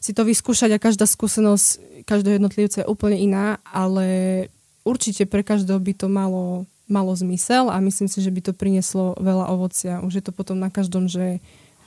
si 0.00 0.12
to 0.16 0.24
vyskúšať 0.24 0.72
a 0.72 0.82
každá 0.82 1.04
skúsenosť 1.04 2.02
každého 2.08 2.40
jednotlivca 2.40 2.80
je 2.80 2.90
úplne 2.90 3.20
iná, 3.20 3.60
ale 3.68 4.48
určite 4.88 5.28
pre 5.28 5.44
každého 5.44 5.76
by 5.76 5.92
to 5.92 6.08
malo, 6.08 6.64
malo 6.88 7.12
zmysel 7.12 7.68
a 7.68 7.76
myslím 7.84 8.08
si, 8.08 8.24
že 8.24 8.32
by 8.32 8.40
to 8.40 8.52
prinieslo 8.56 9.12
veľa 9.20 9.52
ovocia. 9.52 10.00
Už 10.00 10.22
je 10.22 10.24
to 10.24 10.32
potom 10.32 10.56
na 10.56 10.72
každom, 10.72 11.04
že 11.04 11.44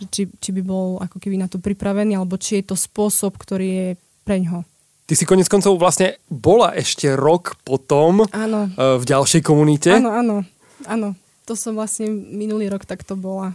či, 0.10 0.32
či 0.32 0.50
by 0.56 0.62
bol 0.66 0.98
ako 1.04 1.22
keby 1.22 1.38
na 1.38 1.52
to 1.52 1.62
pripravený, 1.62 2.18
alebo 2.18 2.40
či 2.40 2.64
je 2.64 2.74
to 2.74 2.76
spôsob, 2.80 3.38
ktorý 3.38 3.68
je 3.68 3.88
pre 4.26 4.42
ňoho. 4.42 4.66
Ty 5.12 5.14
si 5.20 5.28
konec 5.28 5.52
koncov 5.52 5.76
vlastne 5.76 6.24
bola 6.32 6.72
ešte 6.72 7.12
rok 7.12 7.60
potom 7.68 8.24
áno. 8.32 8.72
E, 8.72 8.96
v 8.96 9.04
ďalšej 9.04 9.42
komunite. 9.44 9.92
Áno, 9.92 10.08
áno, 10.16 10.48
áno. 10.88 11.20
To 11.50 11.54
som 11.58 11.76
vlastne 11.76 12.08
minulý 12.08 12.72
rok 12.72 12.88
takto 12.88 13.20
bola. 13.20 13.52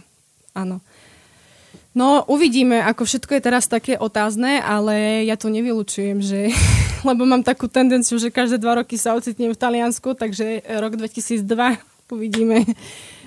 Áno. 0.53 0.85
No, 1.97 2.21
uvidíme, 2.29 2.77
ako 2.85 3.09
všetko 3.09 3.31
je 3.33 3.41
teraz 3.41 3.65
také 3.65 3.97
otázne, 3.97 4.61
ale 4.61 5.25
ja 5.25 5.33
to 5.33 5.49
nevylučujem, 5.49 6.21
že, 6.21 6.53
lebo 7.09 7.25
mám 7.25 7.41
takú 7.41 7.65
tendenciu, 7.65 8.21
že 8.21 8.29
každé 8.29 8.61
dva 8.61 8.77
roky 8.77 8.93
sa 9.01 9.17
ocitnem 9.17 9.49
v 9.49 9.57
Taliansku, 9.57 10.13
takže 10.13 10.61
rok 10.77 10.93
2002 10.93 11.41
uvidíme, 12.13 12.69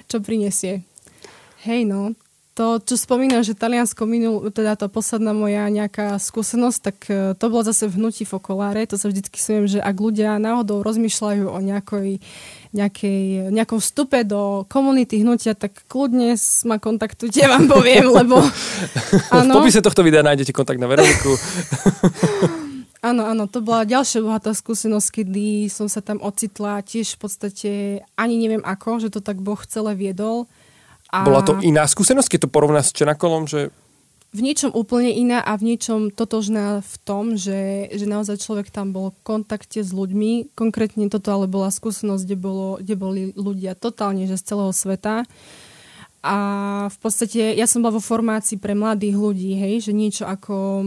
čo 0.07 0.23
prinesie. 0.23 0.87
Hej, 1.67 1.83
no, 1.83 2.15
to, 2.61 2.77
čo 2.77 3.01
spomínam, 3.01 3.41
že 3.41 3.57
Taliansko 3.57 4.05
minul, 4.05 4.53
teda 4.53 4.77
tá 4.77 4.85
posledná 4.85 5.33
moja 5.33 5.65
nejaká 5.73 6.21
skúsenosť, 6.21 6.79
tak 6.85 6.97
e, 7.09 7.33
to 7.33 7.49
bolo 7.49 7.65
zase 7.65 7.89
v 7.89 7.97
hnutí 7.97 8.29
v 8.29 8.37
okoláre. 8.37 8.85
To 8.93 9.01
sa 9.01 9.09
vždycky 9.09 9.41
sviem, 9.41 9.65
že 9.65 9.81
ak 9.81 9.97
ľudia 9.97 10.37
náhodou 10.37 10.85
rozmýšľajú 10.85 11.49
o 11.49 11.57
nejakej, 11.57 12.21
nejakej, 12.77 13.49
nejakom 13.57 13.81
vstupe 13.81 14.21
do 14.29 14.69
komunity 14.69 15.25
hnutia, 15.25 15.57
tak 15.57 15.89
kľudne 15.89 16.37
ma 16.69 16.77
kontaktujte, 16.77 17.41
vám 17.49 17.65
poviem, 17.65 18.13
lebo... 18.21 18.45
Áno. 19.33 19.57
V 19.57 19.65
popise 19.65 19.81
tohto 19.81 20.05
videa 20.05 20.21
nájdete 20.21 20.53
kontakt 20.53 20.77
na 20.77 20.85
Veroniku. 20.85 21.33
Áno, 23.01 23.25
áno, 23.25 23.49
to 23.49 23.65
bola 23.65 23.89
ďalšia 23.89 24.21
bohatá 24.21 24.53
skúsenosť, 24.53 25.25
kedy 25.25 25.73
som 25.73 25.89
sa 25.89 26.05
tam 26.05 26.21
ocitla 26.21 26.85
tiež 26.85 27.17
v 27.17 27.19
podstate 27.25 27.71
ani 28.13 28.37
neviem 28.37 28.61
ako, 28.61 29.01
že 29.01 29.09
to 29.09 29.25
tak 29.25 29.41
Boh 29.41 29.57
celé 29.65 29.97
viedol 29.97 30.45
a... 31.11 31.27
Bola 31.27 31.43
to 31.43 31.59
iná 31.61 31.85
skúsenosť, 31.85 32.31
keď 32.31 32.41
to 32.47 32.55
porovná 32.55 32.81
s 32.81 32.95
Čenakolom, 32.95 33.51
že 33.51 33.75
v 34.31 34.47
niečom 34.47 34.71
úplne 34.71 35.11
iná 35.11 35.43
a 35.43 35.59
v 35.59 35.75
niečom 35.75 36.15
totožná 36.15 36.87
v 36.87 36.95
tom, 37.03 37.35
že, 37.35 37.91
že 37.91 38.07
naozaj 38.07 38.39
človek 38.39 38.71
tam 38.71 38.95
bol 38.95 39.11
v 39.11 39.23
kontakte 39.27 39.83
s 39.83 39.91
ľuďmi. 39.91 40.55
Konkrétne 40.55 41.11
toto 41.11 41.35
ale 41.35 41.51
bola 41.51 41.67
skúsenosť, 41.67 42.23
kde, 42.23 42.39
bolo, 42.39 42.79
kde 42.79 42.95
boli 42.95 43.23
ľudia 43.35 43.75
totálne 43.75 44.31
že 44.31 44.39
z 44.39 44.55
celého 44.55 44.71
sveta. 44.71 45.27
A 46.23 46.37
v 46.95 46.99
podstate 47.03 47.59
ja 47.59 47.67
som 47.67 47.83
bola 47.83 47.99
vo 47.99 48.05
formácii 48.05 48.63
pre 48.63 48.79
mladých 48.79 49.19
ľudí, 49.19 49.59
hej, 49.59 49.91
že 49.91 49.93
niečo 49.97 50.31
ako 50.31 50.85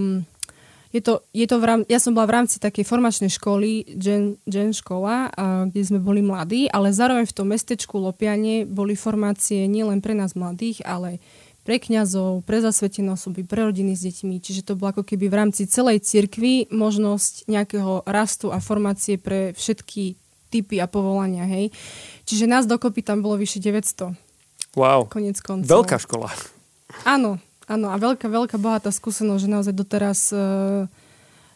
je 0.93 1.01
to, 1.01 1.25
je 1.33 1.49
to 1.49 1.57
v 1.57 1.65
rám, 1.65 1.81
ja 1.89 1.97
som 1.97 2.13
bola 2.13 2.29
v 2.29 2.35
rámci 2.37 2.61
takej 2.61 2.85
formačnej 2.85 3.33
školy, 3.33 3.97
Gen, 3.97 4.37
Gen 4.45 4.77
škola, 4.77 5.33
a, 5.33 5.65
kde 5.65 5.81
sme 5.81 5.97
boli 5.97 6.21
mladí, 6.21 6.69
ale 6.69 6.93
zároveň 6.93 7.25
v 7.25 7.33
tom 7.33 7.49
mestečku 7.49 7.97
Lopiane 7.97 8.69
boli 8.69 8.93
formácie 8.93 9.65
nielen 9.65 10.05
pre 10.05 10.13
nás 10.13 10.37
mladých, 10.37 10.85
ale 10.85 11.17
pre 11.65 11.81
kňazov, 11.81 12.45
pre 12.45 12.61
zasvetené 12.61 13.15
osoby, 13.15 13.41
pre 13.41 13.65
rodiny 13.65 13.97
s 13.97 14.05
deťmi. 14.05 14.37
Čiže 14.37 14.67
to 14.67 14.77
bolo 14.77 14.93
ako 14.93 15.03
keby 15.07 15.31
v 15.31 15.37
rámci 15.39 15.63
celej 15.65 16.03
cirkvi 16.05 16.69
možnosť 16.69 17.47
nejakého 17.49 18.05
rastu 18.05 18.51
a 18.51 18.59
formácie 18.59 19.15
pre 19.15 19.55
všetky 19.55 20.19
typy 20.53 20.77
a 20.83 20.85
povolania. 20.85 21.47
Hej. 21.47 21.73
Čiže 22.27 22.45
nás 22.45 22.69
dokopy 22.69 23.01
tam 23.01 23.25
bolo 23.25 23.39
vyše 23.39 23.57
900. 23.63 24.13
Wow. 24.75 25.09
Konec 25.09 25.39
koncov. 25.39 25.71
Veľká 25.71 25.97
škola. 25.97 26.29
Áno, 27.07 27.41
Áno, 27.73 27.89
a 27.89 27.97
veľká, 27.97 28.29
veľká 28.29 28.61
bohatá 28.61 28.93
skúsenosť, 28.93 29.41
že 29.41 29.49
naozaj 29.49 29.73
doteraz, 29.73 30.29
uh, 30.29 30.85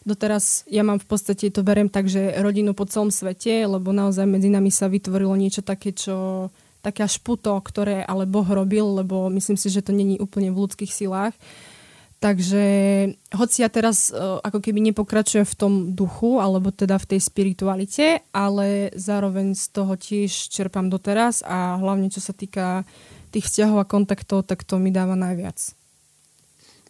doteraz 0.02 0.66
ja 0.66 0.82
mám 0.82 0.98
v 0.98 1.06
podstate, 1.06 1.46
to 1.46 1.62
beriem 1.62 1.86
tak, 1.86 2.10
že 2.10 2.34
rodinu 2.42 2.74
po 2.74 2.90
celom 2.90 3.14
svete, 3.14 3.62
lebo 3.70 3.94
naozaj 3.94 4.26
medzi 4.26 4.50
nami 4.50 4.74
sa 4.74 4.90
vytvorilo 4.90 5.38
niečo 5.38 5.62
také, 5.62 5.94
čo 5.94 6.50
také 6.82 7.06
až 7.06 7.22
puto, 7.22 7.54
ktoré 7.62 8.02
ale 8.02 8.26
Boh 8.26 8.46
robil, 8.46 8.82
lebo 8.98 9.30
myslím 9.30 9.54
si, 9.54 9.70
že 9.70 9.78
to 9.78 9.94
není 9.94 10.18
úplne 10.18 10.50
v 10.50 10.66
ľudských 10.66 10.90
silách. 10.90 11.38
Takže 12.18 12.64
hoci 13.38 13.62
ja 13.62 13.70
teraz 13.70 14.10
uh, 14.10 14.42
ako 14.42 14.58
keby 14.58 14.90
nepokračujem 14.90 15.46
v 15.46 15.54
tom 15.54 15.72
duchu, 15.94 16.42
alebo 16.42 16.74
teda 16.74 16.98
v 16.98 17.14
tej 17.14 17.20
spiritualite, 17.22 18.26
ale 18.34 18.90
zároveň 18.98 19.54
z 19.54 19.70
toho 19.70 19.94
tiež 19.94 20.50
čerpám 20.50 20.90
doteraz 20.90 21.46
a 21.46 21.78
hlavne 21.78 22.10
čo 22.10 22.18
sa 22.18 22.34
týka 22.34 22.82
tých 23.30 23.46
vzťahov 23.46 23.78
a 23.78 23.86
kontaktov, 23.86 24.50
tak 24.50 24.66
to 24.66 24.82
mi 24.82 24.90
dáva 24.90 25.14
najviac. 25.14 25.77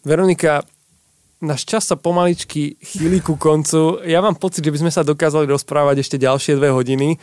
Veronika, 0.03 0.63
náš 1.39 1.63
čas 1.67 1.87
sa 1.87 1.95
pomaličky 1.95 2.75
chýli 2.79 3.23
ku 3.23 3.39
koncu. 3.39 4.03
Ja 4.03 4.19
mám 4.19 4.35
pocit, 4.35 4.63
že 4.63 4.71
by 4.71 4.79
sme 4.87 4.91
sa 4.91 5.07
dokázali 5.07 5.47
rozprávať 5.47 6.03
ešte 6.03 6.17
ďalšie 6.19 6.59
dve 6.59 6.71
hodiny. 6.71 7.15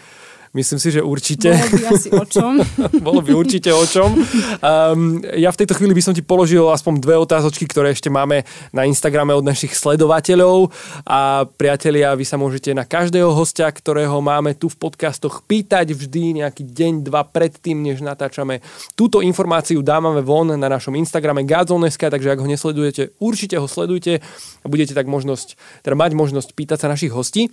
Myslím 0.53 0.79
si, 0.79 0.95
že 0.95 1.01
určite. 1.03 1.51
Bolo 1.51 1.75
by 1.75 1.87
asi 1.91 2.09
o 2.13 2.25
čom. 2.27 2.53
Bolo 3.07 3.21
by 3.25 3.33
určite 3.35 3.71
o 3.75 3.83
čom. 3.83 4.15
Um, 4.15 5.23
ja 5.35 5.51
v 5.51 5.59
tejto 5.63 5.75
chvíli 5.75 5.97
by 5.97 6.03
som 6.05 6.15
ti 6.15 6.23
položil 6.23 6.63
aspoň 6.69 7.03
dve 7.03 7.17
otázočky, 7.19 7.67
ktoré 7.67 7.91
ešte 7.95 8.13
máme 8.13 8.47
na 8.71 8.87
Instagrame 8.87 9.35
od 9.35 9.43
našich 9.43 9.75
sledovateľov. 9.75 10.71
A 11.09 11.45
priatelia, 11.47 12.15
vy 12.15 12.25
sa 12.29 12.39
môžete 12.39 12.71
na 12.77 12.87
každého 12.87 13.33
hostia, 13.33 13.67
ktorého 13.73 14.19
máme 14.23 14.55
tu 14.55 14.71
v 14.71 14.79
podcastoch, 14.79 15.43
pýtať 15.47 15.97
vždy 15.97 16.45
nejaký 16.45 16.63
deň, 16.63 17.07
dva 17.07 17.27
predtým, 17.27 17.83
než 17.83 18.05
natáčame. 18.05 18.63
Túto 18.95 19.25
informáciu 19.25 19.83
dávame 19.83 20.23
von 20.23 20.53
na 20.55 20.69
našom 20.69 20.95
Instagrame 20.95 21.43
Gazon.sk, 21.43 22.11
takže 22.11 22.33
ak 22.33 22.43
ho 22.43 22.49
nesledujete, 22.49 23.17
určite 23.19 23.57
ho 23.59 23.67
sledujte 23.67 24.23
a 24.63 24.67
budete 24.67 24.93
tak 24.93 25.09
možnosť, 25.11 25.59
teda 25.83 25.95
mať 25.95 26.13
možnosť 26.15 26.49
pýtať 26.53 26.79
sa 26.83 26.93
našich 26.93 27.13
hostí. 27.15 27.49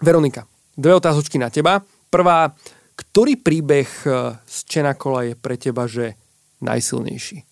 Veronika, 0.00 0.48
dve 0.80 0.96
otázočky 0.96 1.36
na 1.36 1.52
teba. 1.52 1.84
Prvá, 2.10 2.50
ktorý 2.98 3.38
príbeh 3.38 3.86
e, 4.02 4.34
z 4.36 4.56
Čenakola 4.66 5.30
je 5.30 5.34
pre 5.38 5.54
teba, 5.54 5.86
že 5.86 6.18
najsilnejší? 6.58 7.46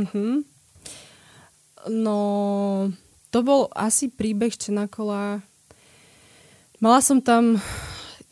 Mm-hmm. 0.00 0.32
No, 1.92 2.18
to 3.28 3.38
bol 3.44 3.68
asi 3.76 4.08
príbeh 4.08 4.56
Čenakola. 4.56 5.44
Mala 6.80 7.00
som 7.04 7.20
tam 7.20 7.60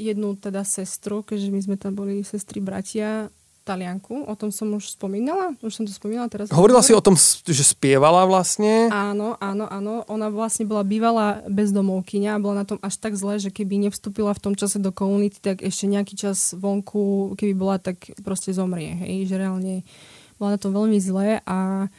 jednu 0.00 0.36
teda 0.40 0.64
sestru, 0.64 1.20
keďže 1.20 1.50
my 1.52 1.60
sme 1.60 1.76
tam 1.76 1.92
boli 1.92 2.24
sestry 2.24 2.64
bratia 2.64 3.28
Talianku, 3.66 4.30
o 4.30 4.34
tom 4.38 4.54
som 4.54 4.70
už 4.78 4.94
spomínala, 4.94 5.58
už 5.58 5.74
som 5.74 5.82
to 5.82 5.90
spomínala 5.90 6.30
teraz. 6.30 6.54
Hovorila 6.54 6.86
si 6.86 6.94
o 6.94 7.02
tom, 7.02 7.18
že 7.18 7.64
spievala 7.66 8.22
vlastne? 8.22 8.86
Áno, 8.94 9.34
áno, 9.42 9.66
áno. 9.66 10.06
Ona 10.06 10.30
vlastne 10.30 10.62
bola 10.70 10.86
bývalá 10.86 11.42
bezdomovkyňa 11.50 12.38
a 12.38 12.42
bola 12.42 12.62
na 12.62 12.66
tom 12.70 12.78
až 12.78 13.02
tak 13.02 13.18
zle, 13.18 13.42
že 13.42 13.50
keby 13.50 13.90
nevstúpila 13.90 14.30
v 14.38 14.42
tom 14.46 14.54
čase 14.54 14.78
do 14.78 14.94
komunity, 14.94 15.42
tak 15.42 15.66
ešte 15.66 15.90
nejaký 15.90 16.14
čas 16.14 16.54
vonku, 16.54 17.34
keby 17.34 17.58
bola, 17.58 17.82
tak 17.82 17.98
proste 18.22 18.54
zomrie. 18.54 18.94
Hej, 19.02 19.34
že 19.34 19.42
reálne 19.42 19.82
bola 20.38 20.54
na 20.54 20.62
tom 20.62 20.70
veľmi 20.70 21.02
zle 21.02 21.42
a 21.42 21.90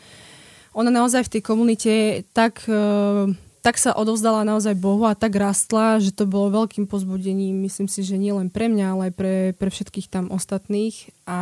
ona 0.71 0.89
naozaj 0.93 1.27
v 1.27 1.31
tej 1.35 1.41
komunite 1.43 1.93
tak... 2.31 2.63
Uh, 2.71 3.35
tak 3.61 3.75
sa 3.81 3.91
odovzdala 3.91 4.47
naozaj 4.47 4.77
Bohu 4.77 5.03
a 5.03 5.17
tak 5.17 5.35
rastla, 5.35 5.99
že 5.99 6.15
to 6.15 6.23
bolo 6.29 6.63
veľkým 6.63 6.87
pozbudením, 6.87 7.67
myslím 7.67 7.91
si, 7.91 8.05
že 8.05 8.15
nie 8.15 8.31
len 8.31 8.47
pre 8.47 8.71
mňa, 8.71 8.85
ale 8.93 9.01
aj 9.09 9.13
pre, 9.13 9.35
pre 9.57 9.69
všetkých 9.73 10.07
tam 10.07 10.31
ostatných. 10.31 11.11
A... 11.27 11.37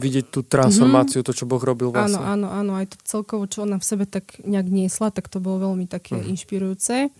Vidieť 0.00 0.32
tú 0.32 0.40
transformáciu, 0.40 1.20
mm-hmm. 1.20 1.34
to, 1.34 1.38
čo 1.38 1.44
Boh 1.44 1.60
robil 1.60 1.92
vlastne. 1.92 2.22
Áno, 2.22 2.48
áno, 2.48 2.48
áno, 2.48 2.72
aj 2.80 2.94
to 2.94 2.96
celkovo, 3.04 3.44
čo 3.50 3.68
ona 3.68 3.76
v 3.76 3.84
sebe 3.84 4.04
tak 4.08 4.40
nejak 4.42 4.68
niesla, 4.70 5.12
tak 5.12 5.28
to 5.28 5.42
bolo 5.42 5.68
veľmi 5.70 5.84
také 5.84 6.16
mm. 6.16 6.26
inšpirujúce. 6.32 7.12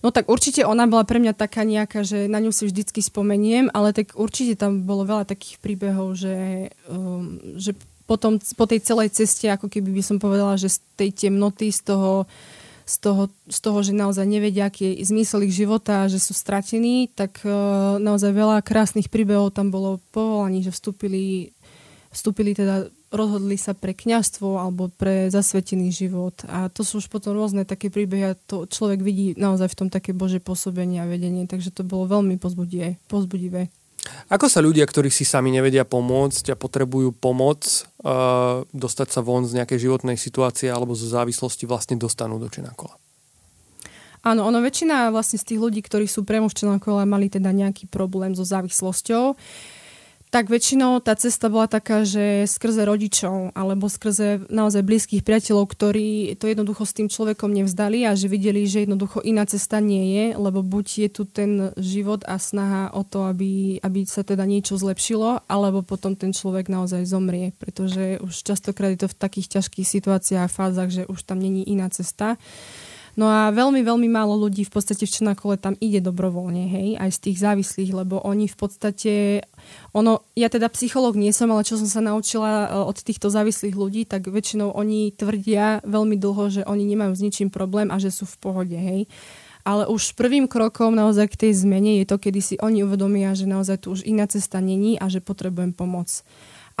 No 0.00 0.08
tak 0.08 0.32
určite 0.32 0.64
ona 0.64 0.88
bola 0.88 1.04
pre 1.04 1.20
mňa 1.20 1.36
taká 1.36 1.60
nejaká, 1.60 2.00
že 2.08 2.24
na 2.24 2.40
ňu 2.40 2.56
si 2.56 2.64
vždycky 2.64 3.04
spomeniem, 3.04 3.68
ale 3.76 3.92
tak 3.92 4.16
určite 4.16 4.56
tam 4.56 4.80
bolo 4.88 5.04
veľa 5.04 5.28
takých 5.28 5.60
príbehov, 5.60 6.16
že, 6.16 6.72
um, 6.88 7.36
že 7.60 7.76
potom 8.08 8.40
po 8.56 8.64
tej 8.66 8.82
celej 8.82 9.14
ceste, 9.14 9.46
ako 9.46 9.70
keby 9.70 9.94
by 9.94 10.02
som 10.02 10.16
povedala, 10.18 10.58
že 10.58 10.72
z 10.72 10.78
tej 10.96 11.10
temnoty, 11.14 11.70
z 11.70 11.94
toho 11.94 12.24
z 12.90 12.96
toho, 12.98 13.22
z 13.46 13.58
toho, 13.62 13.78
že 13.86 13.94
naozaj 13.94 14.26
nevedia, 14.26 14.66
aký 14.66 14.98
je 14.98 15.06
zmysel 15.06 15.46
ich 15.46 15.54
života, 15.54 16.10
že 16.10 16.18
sú 16.18 16.34
stratení, 16.34 17.06
tak 17.14 17.38
uh, 17.46 18.02
naozaj 18.02 18.34
veľa 18.34 18.66
krásnych 18.66 19.06
príbehov 19.06 19.54
tam 19.54 19.70
bolo 19.70 20.02
povolaní, 20.10 20.66
že 20.66 20.74
vstúpili, 20.74 21.54
vstúpili 22.10 22.50
teda, 22.50 22.90
rozhodli 23.14 23.54
sa 23.54 23.78
pre 23.78 23.94
kňastvo 23.94 24.58
alebo 24.58 24.90
pre 24.90 25.30
zasvetený 25.30 25.94
život. 25.94 26.34
A 26.50 26.66
to 26.66 26.82
sú 26.82 26.98
už 26.98 27.06
potom 27.06 27.38
rôzne 27.38 27.62
také 27.62 27.94
príbehy 27.94 28.34
a 28.34 28.38
to 28.38 28.66
človek 28.66 29.06
vidí 29.06 29.38
naozaj 29.38 29.70
v 29.70 29.78
tom 29.86 29.88
také 29.88 30.10
Bože 30.10 30.42
pôsobenie 30.42 30.98
a 30.98 31.06
vedenie, 31.06 31.46
takže 31.46 31.70
to 31.70 31.86
bolo 31.86 32.10
veľmi 32.10 32.42
pozbudivé. 32.42 33.70
Ako 34.30 34.46
sa 34.48 34.64
ľudia, 34.64 34.86
ktorí 34.86 35.12
si 35.12 35.28
sami 35.28 35.52
nevedia 35.52 35.84
pomôcť 35.84 36.54
a 36.54 36.56
potrebujú 36.56 37.12
pomoc, 37.12 37.84
uh, 38.00 38.64
dostať 38.72 39.08
sa 39.12 39.20
von 39.20 39.44
z 39.44 39.60
nejakej 39.60 39.90
životnej 39.90 40.16
situácie 40.16 40.72
alebo 40.72 40.96
zo 40.96 41.10
závislosti 41.10 41.68
vlastne 41.68 42.00
dostanú 42.00 42.40
do 42.40 42.48
Čenakola? 42.48 42.96
Áno, 44.20 44.44
ono 44.44 44.60
väčšina 44.60 45.08
vlastne 45.12 45.40
z 45.40 45.48
tých 45.52 45.60
ľudí, 45.60 45.80
ktorí 45.80 46.04
sú 46.04 46.24
priamo 46.28 46.52
Čenakole, 46.52 47.08
mali 47.08 47.32
teda 47.32 47.52
nejaký 47.52 47.88
problém 47.88 48.36
so 48.36 48.44
závislosťou. 48.44 49.24
Uh, 49.32 49.79
tak 50.30 50.46
väčšinou 50.46 51.02
tá 51.02 51.18
cesta 51.18 51.50
bola 51.50 51.66
taká, 51.66 52.06
že 52.06 52.46
skrze 52.46 52.86
rodičov 52.86 53.50
alebo 53.50 53.90
skrze 53.90 54.46
naozaj 54.46 54.86
blízkych 54.86 55.26
priateľov, 55.26 55.66
ktorí 55.66 56.38
to 56.38 56.46
jednoducho 56.46 56.86
s 56.86 56.94
tým 56.94 57.10
človekom 57.10 57.50
nevzdali 57.50 58.06
a 58.06 58.14
že 58.14 58.30
videli, 58.30 58.62
že 58.62 58.86
jednoducho 58.86 59.26
iná 59.26 59.42
cesta 59.42 59.82
nie 59.82 60.14
je, 60.14 60.26
lebo 60.38 60.62
buď 60.62 60.86
je 61.02 61.08
tu 61.10 61.22
ten 61.26 61.74
život 61.74 62.22
a 62.30 62.38
snaha 62.38 62.94
o 62.94 63.02
to, 63.02 63.26
aby, 63.26 63.82
aby 63.82 64.06
sa 64.06 64.22
teda 64.22 64.46
niečo 64.46 64.78
zlepšilo, 64.78 65.42
alebo 65.50 65.82
potom 65.82 66.14
ten 66.14 66.30
človek 66.30 66.70
naozaj 66.70 67.10
zomrie, 67.10 67.50
pretože 67.58 68.22
už 68.22 68.30
častokrát 68.46 68.94
je 68.94 69.02
to 69.04 69.08
v 69.10 69.18
takých 69.18 69.58
ťažkých 69.58 69.86
situáciách 69.98 70.46
a 70.46 70.50
fázach, 70.50 70.94
že 70.94 71.10
už 71.10 71.26
tam 71.26 71.42
není 71.42 71.66
iná 71.66 71.90
cesta. 71.90 72.38
No 73.18 73.26
a 73.26 73.50
veľmi, 73.50 73.82
veľmi 73.82 74.06
málo 74.06 74.38
ľudí 74.38 74.62
v 74.62 74.72
podstate 74.72 75.02
v 75.02 75.12
Černakole 75.12 75.58
tam 75.58 75.74
ide 75.82 75.98
dobrovoľne, 75.98 76.64
hej, 76.70 76.88
aj 76.96 77.10
z 77.10 77.18
tých 77.18 77.38
závislých, 77.42 77.90
lebo 77.90 78.22
oni 78.22 78.46
v 78.46 78.56
podstate, 78.56 79.12
ono, 79.90 80.22
ja 80.38 80.46
teda 80.46 80.70
psychológ 80.70 81.18
nie 81.18 81.34
som, 81.34 81.50
ale 81.50 81.66
čo 81.66 81.80
som 81.80 81.88
sa 81.90 82.00
naučila 82.04 82.66
e, 82.66 82.68
od 82.86 82.98
týchto 83.00 83.32
závislých 83.32 83.74
ľudí, 83.74 84.02
tak 84.06 84.30
väčšinou 84.30 84.74
oni 84.74 85.14
tvrdia 85.14 85.82
veľmi 85.82 86.16
dlho, 86.18 86.44
že 86.50 86.62
oni 86.66 86.84
nemajú 86.86 87.12
s 87.16 87.24
ničím 87.24 87.48
problém 87.50 87.90
a 87.90 87.98
že 87.98 88.14
sú 88.14 88.26
v 88.26 88.36
pohode, 88.38 88.76
hej. 88.76 89.10
Ale 89.60 89.84
už 89.92 90.16
prvým 90.16 90.48
krokom 90.48 90.96
naozaj 90.96 91.36
k 91.36 91.40
tej 91.46 91.52
zmene 91.68 92.00
je 92.00 92.08
to, 92.08 92.16
kedy 92.16 92.40
si 92.40 92.54
oni 92.64 92.80
uvedomia, 92.80 93.36
že 93.36 93.44
naozaj 93.44 93.84
tu 93.84 93.92
už 93.92 94.08
iná 94.08 94.24
cesta 94.24 94.56
není 94.56 94.96
a 94.96 95.12
že 95.12 95.20
potrebujem 95.20 95.76
pomoc 95.76 96.24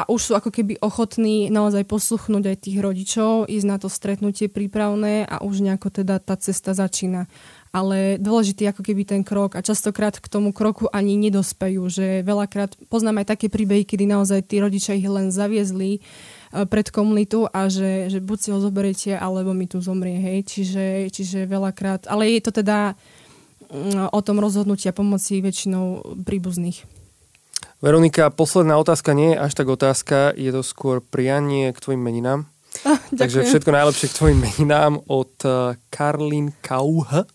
a 0.00 0.08
už 0.08 0.20
sú 0.22 0.32
ako 0.32 0.48
keby 0.48 0.80
ochotní 0.80 1.52
naozaj 1.52 1.84
posluchnúť 1.84 2.44
aj 2.48 2.56
tých 2.64 2.78
rodičov, 2.80 3.52
ísť 3.52 3.66
na 3.68 3.76
to 3.76 3.92
stretnutie 3.92 4.48
prípravné 4.48 5.28
a 5.28 5.44
už 5.44 5.60
nejako 5.60 5.92
teda 5.92 6.16
tá 6.16 6.40
cesta 6.40 6.72
začína. 6.72 7.28
Ale 7.70 8.18
dôležitý 8.18 8.66
ako 8.66 8.82
keby 8.82 9.06
ten 9.06 9.22
krok 9.22 9.54
a 9.54 9.62
častokrát 9.62 10.18
k 10.18 10.26
tomu 10.26 10.50
kroku 10.50 10.90
ani 10.90 11.14
nedospejú, 11.14 11.86
že 11.86 12.26
veľakrát 12.26 12.74
poznám 12.90 13.22
aj 13.22 13.38
také 13.38 13.46
príbehy, 13.46 13.86
kedy 13.86 14.10
naozaj 14.10 14.42
tí 14.50 14.58
rodičia 14.58 14.98
ich 14.98 15.06
len 15.06 15.30
zaviezli 15.30 15.98
e, 15.98 16.00
pred 16.66 16.90
komunitu 16.90 17.46
a 17.46 17.70
že, 17.70 18.10
že 18.10 18.18
buď 18.18 18.38
si 18.42 18.48
ho 18.50 18.58
zoberiete, 18.58 19.14
alebo 19.14 19.54
mi 19.54 19.70
tu 19.70 19.78
zomrie, 19.78 20.18
hej. 20.18 20.42
Čiže, 20.50 21.14
čiže 21.14 21.46
veľakrát, 21.46 22.10
ale 22.10 22.34
je 22.34 22.42
to 22.42 22.58
teda 22.58 22.98
mm, 23.70 24.10
o 24.10 24.20
tom 24.20 24.42
rozhodnutia 24.42 24.90
pomoci 24.90 25.38
väčšinou 25.38 26.18
príbuzných. 26.26 27.00
Veronika, 27.80 28.28
posledná 28.28 28.76
otázka 28.76 29.16
nie 29.16 29.32
je 29.32 29.40
až 29.40 29.52
tak 29.56 29.68
otázka, 29.72 30.36
je 30.36 30.50
to 30.52 30.60
skôr 30.60 31.00
prianie 31.00 31.72
k 31.72 31.78
tvojim 31.78 32.02
meninám. 32.02 32.50
Ah, 32.86 33.02
Takže 33.12 33.42
všetko 33.42 33.74
najlepšie 33.74 34.06
k 34.08 34.16
tvojim 34.16 34.38
meninám 34.40 35.02
od 35.10 35.34
uh, 35.42 35.74
Karlin 35.90 36.54
Kauh. 36.62 37.26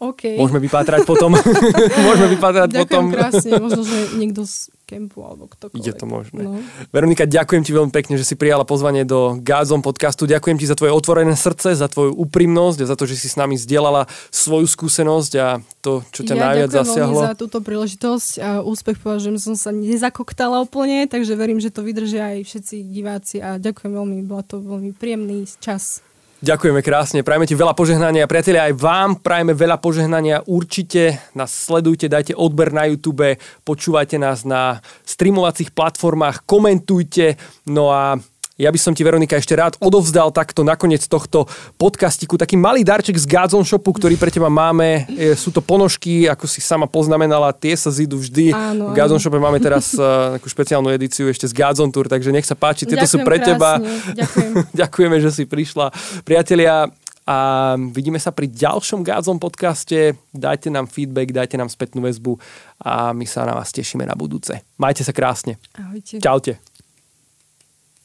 Okay. 0.00 0.40
Môžeme 0.40 0.64
vypátrať 0.64 1.04
potom. 1.04 1.36
Môžeme 2.08 2.32
vypátrať 2.32 2.72
Ďakujem 2.72 2.88
potom. 2.88 3.04
krásne, 3.12 3.52
možno, 3.60 3.82
že 3.84 3.98
niekto 4.16 4.48
z 4.48 4.72
kempu 4.88 5.22
alebo 5.22 5.46
ktokoľvek. 5.46 5.86
Je 5.86 5.94
to 5.94 6.06
možné. 6.08 6.40
No. 6.40 6.58
Veronika, 6.90 7.28
ďakujem 7.28 7.62
ti 7.62 7.70
veľmi 7.76 7.92
pekne, 7.94 8.16
že 8.16 8.24
si 8.24 8.34
prijala 8.34 8.64
pozvanie 8.66 9.04
do 9.06 9.36
Gázom 9.38 9.84
podcastu. 9.84 10.24
Ďakujem 10.26 10.56
ti 10.58 10.66
za 10.66 10.74
tvoje 10.74 10.90
otvorené 10.90 11.36
srdce, 11.38 11.78
za 11.78 11.86
tvoju 11.86 12.16
úprimnosť 12.16 12.78
a 12.82 12.86
za 12.90 12.96
to, 12.98 13.04
že 13.06 13.20
si 13.20 13.28
s 13.30 13.36
nami 13.38 13.54
zdieľala 13.60 14.10
svoju 14.34 14.66
skúsenosť 14.66 15.32
a 15.38 15.62
to, 15.84 16.02
čo 16.10 16.26
ťa 16.26 16.34
ja 16.34 16.42
najviac 16.48 16.70
zasiahlo. 16.74 17.20
za 17.20 17.38
túto 17.38 17.62
príležitosť 17.62 18.30
a 18.42 18.48
úspech 18.64 18.98
považujem, 18.98 19.38
že 19.38 19.52
som 19.52 19.56
sa 19.60 19.70
nezakoktala 19.70 20.64
úplne, 20.64 21.06
takže 21.06 21.38
verím, 21.38 21.62
že 21.62 21.70
to 21.70 21.86
vydržia 21.86 22.40
aj 22.40 22.48
všetci 22.48 22.76
diváci 22.88 23.36
a 23.38 23.60
ďakujem 23.62 23.94
veľmi, 23.94 24.26
bola 24.26 24.42
to 24.42 24.58
veľmi 24.58 24.90
príjemný 24.96 25.46
čas. 25.62 26.02
Ďakujeme 26.40 26.80
krásne, 26.80 27.20
prajeme 27.20 27.44
ti 27.44 27.52
veľa 27.52 27.76
požehnania. 27.76 28.24
Priatelia, 28.24 28.72
aj 28.72 28.80
vám 28.80 29.20
prajeme 29.20 29.52
veľa 29.52 29.76
požehnania. 29.76 30.40
Určite 30.48 31.20
nás 31.36 31.52
sledujte, 31.52 32.08
dajte 32.08 32.32
odber 32.32 32.72
na 32.72 32.88
YouTube, 32.88 33.36
počúvajte 33.60 34.16
nás 34.16 34.48
na 34.48 34.80
streamovacích 35.04 35.76
platformách, 35.76 36.48
komentujte. 36.48 37.36
No 37.68 37.92
a 37.92 38.16
ja 38.60 38.68
by 38.68 38.76
som 38.76 38.92
ti, 38.92 39.00
Veronika, 39.00 39.40
ešte 39.40 39.56
rád 39.56 39.80
odovzdal 39.80 40.28
takto 40.28 40.60
nakoniec 40.60 41.00
tohto 41.08 41.48
podcastiku 41.80 42.36
taký 42.36 42.60
malý 42.60 42.84
darček 42.84 43.16
z 43.16 43.24
Gazon 43.24 43.64
Shopu, 43.64 43.96
ktorý 43.96 44.20
pre 44.20 44.28
teba 44.28 44.52
máme. 44.52 45.08
Sú 45.32 45.48
to 45.48 45.64
ponožky, 45.64 46.28
ako 46.28 46.44
si 46.44 46.60
sama 46.60 46.84
poznamenala, 46.84 47.56
tie 47.56 47.72
sa 47.72 47.88
zídu 47.88 48.20
vždy. 48.20 48.52
Áno, 48.52 48.92
v 48.92 49.00
Gazon 49.00 49.16
Shope 49.16 49.40
máme 49.40 49.56
teraz 49.64 49.96
uh, 49.96 50.36
takú 50.36 50.52
špeciálnu 50.52 50.92
edíciu 50.92 51.32
ešte 51.32 51.48
z 51.48 51.56
Gazon 51.56 51.88
Tour, 51.88 52.12
takže 52.12 52.28
nech 52.28 52.44
sa 52.44 52.52
páči, 52.52 52.84
tieto 52.84 53.00
Ďakujem 53.00 53.24
sú 53.24 53.26
pre 53.26 53.36
krásne. 53.40 53.48
teba. 53.56 53.70
Ďakujem. 54.12 54.52
Ďakujeme, 54.84 55.16
že 55.24 55.30
si 55.32 55.44
prišla. 55.48 55.86
Priatelia, 56.28 56.92
a 57.30 57.78
vidíme 57.78 58.18
sa 58.18 58.34
pri 58.34 58.50
ďalšom 58.50 59.06
Gázom 59.06 59.38
podcaste. 59.38 60.18
Dajte 60.34 60.66
nám 60.66 60.90
feedback, 60.90 61.30
dajte 61.30 61.54
nám 61.54 61.70
spätnú 61.70 62.02
väzbu 62.02 62.34
a 62.82 63.14
my 63.14 63.22
sa 63.22 63.46
na 63.46 63.54
vás 63.54 63.70
tešíme 63.70 64.02
na 64.02 64.18
budúce. 64.18 64.66
Majte 64.82 65.06
sa 65.06 65.14
krásne. 65.14 65.54
Ahojte. 65.78 66.18
Čaute. 66.18 66.69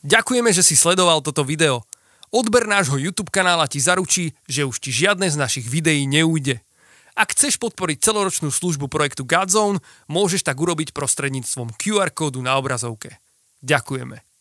Ďakujeme, 0.05 0.53
že 0.53 0.61
si 0.61 0.77
sledoval 0.77 1.25
toto 1.25 1.41
video. 1.41 1.81
Odber 2.29 2.69
nášho 2.69 2.93
YouTube 3.01 3.33
kanála 3.33 3.65
ti 3.65 3.81
zaručí, 3.81 4.37
že 4.45 4.61
už 4.61 4.77
ti 4.77 4.93
žiadne 4.93 5.25
z 5.25 5.33
našich 5.33 5.65
videí 5.65 6.05
neújde. 6.05 6.61
Ak 7.17 7.33
chceš 7.33 7.57
podporiť 7.57 8.05
celoročnú 8.05 8.53
službu 8.53 8.85
projektu 8.85 9.25
Godzone, 9.25 9.81
môžeš 10.05 10.45
tak 10.45 10.61
urobiť 10.61 10.93
prostredníctvom 10.93 11.73
QR 11.81 12.13
kódu 12.13 12.45
na 12.45 12.53
obrazovke. 12.61 13.17
Ďakujeme. 13.65 14.34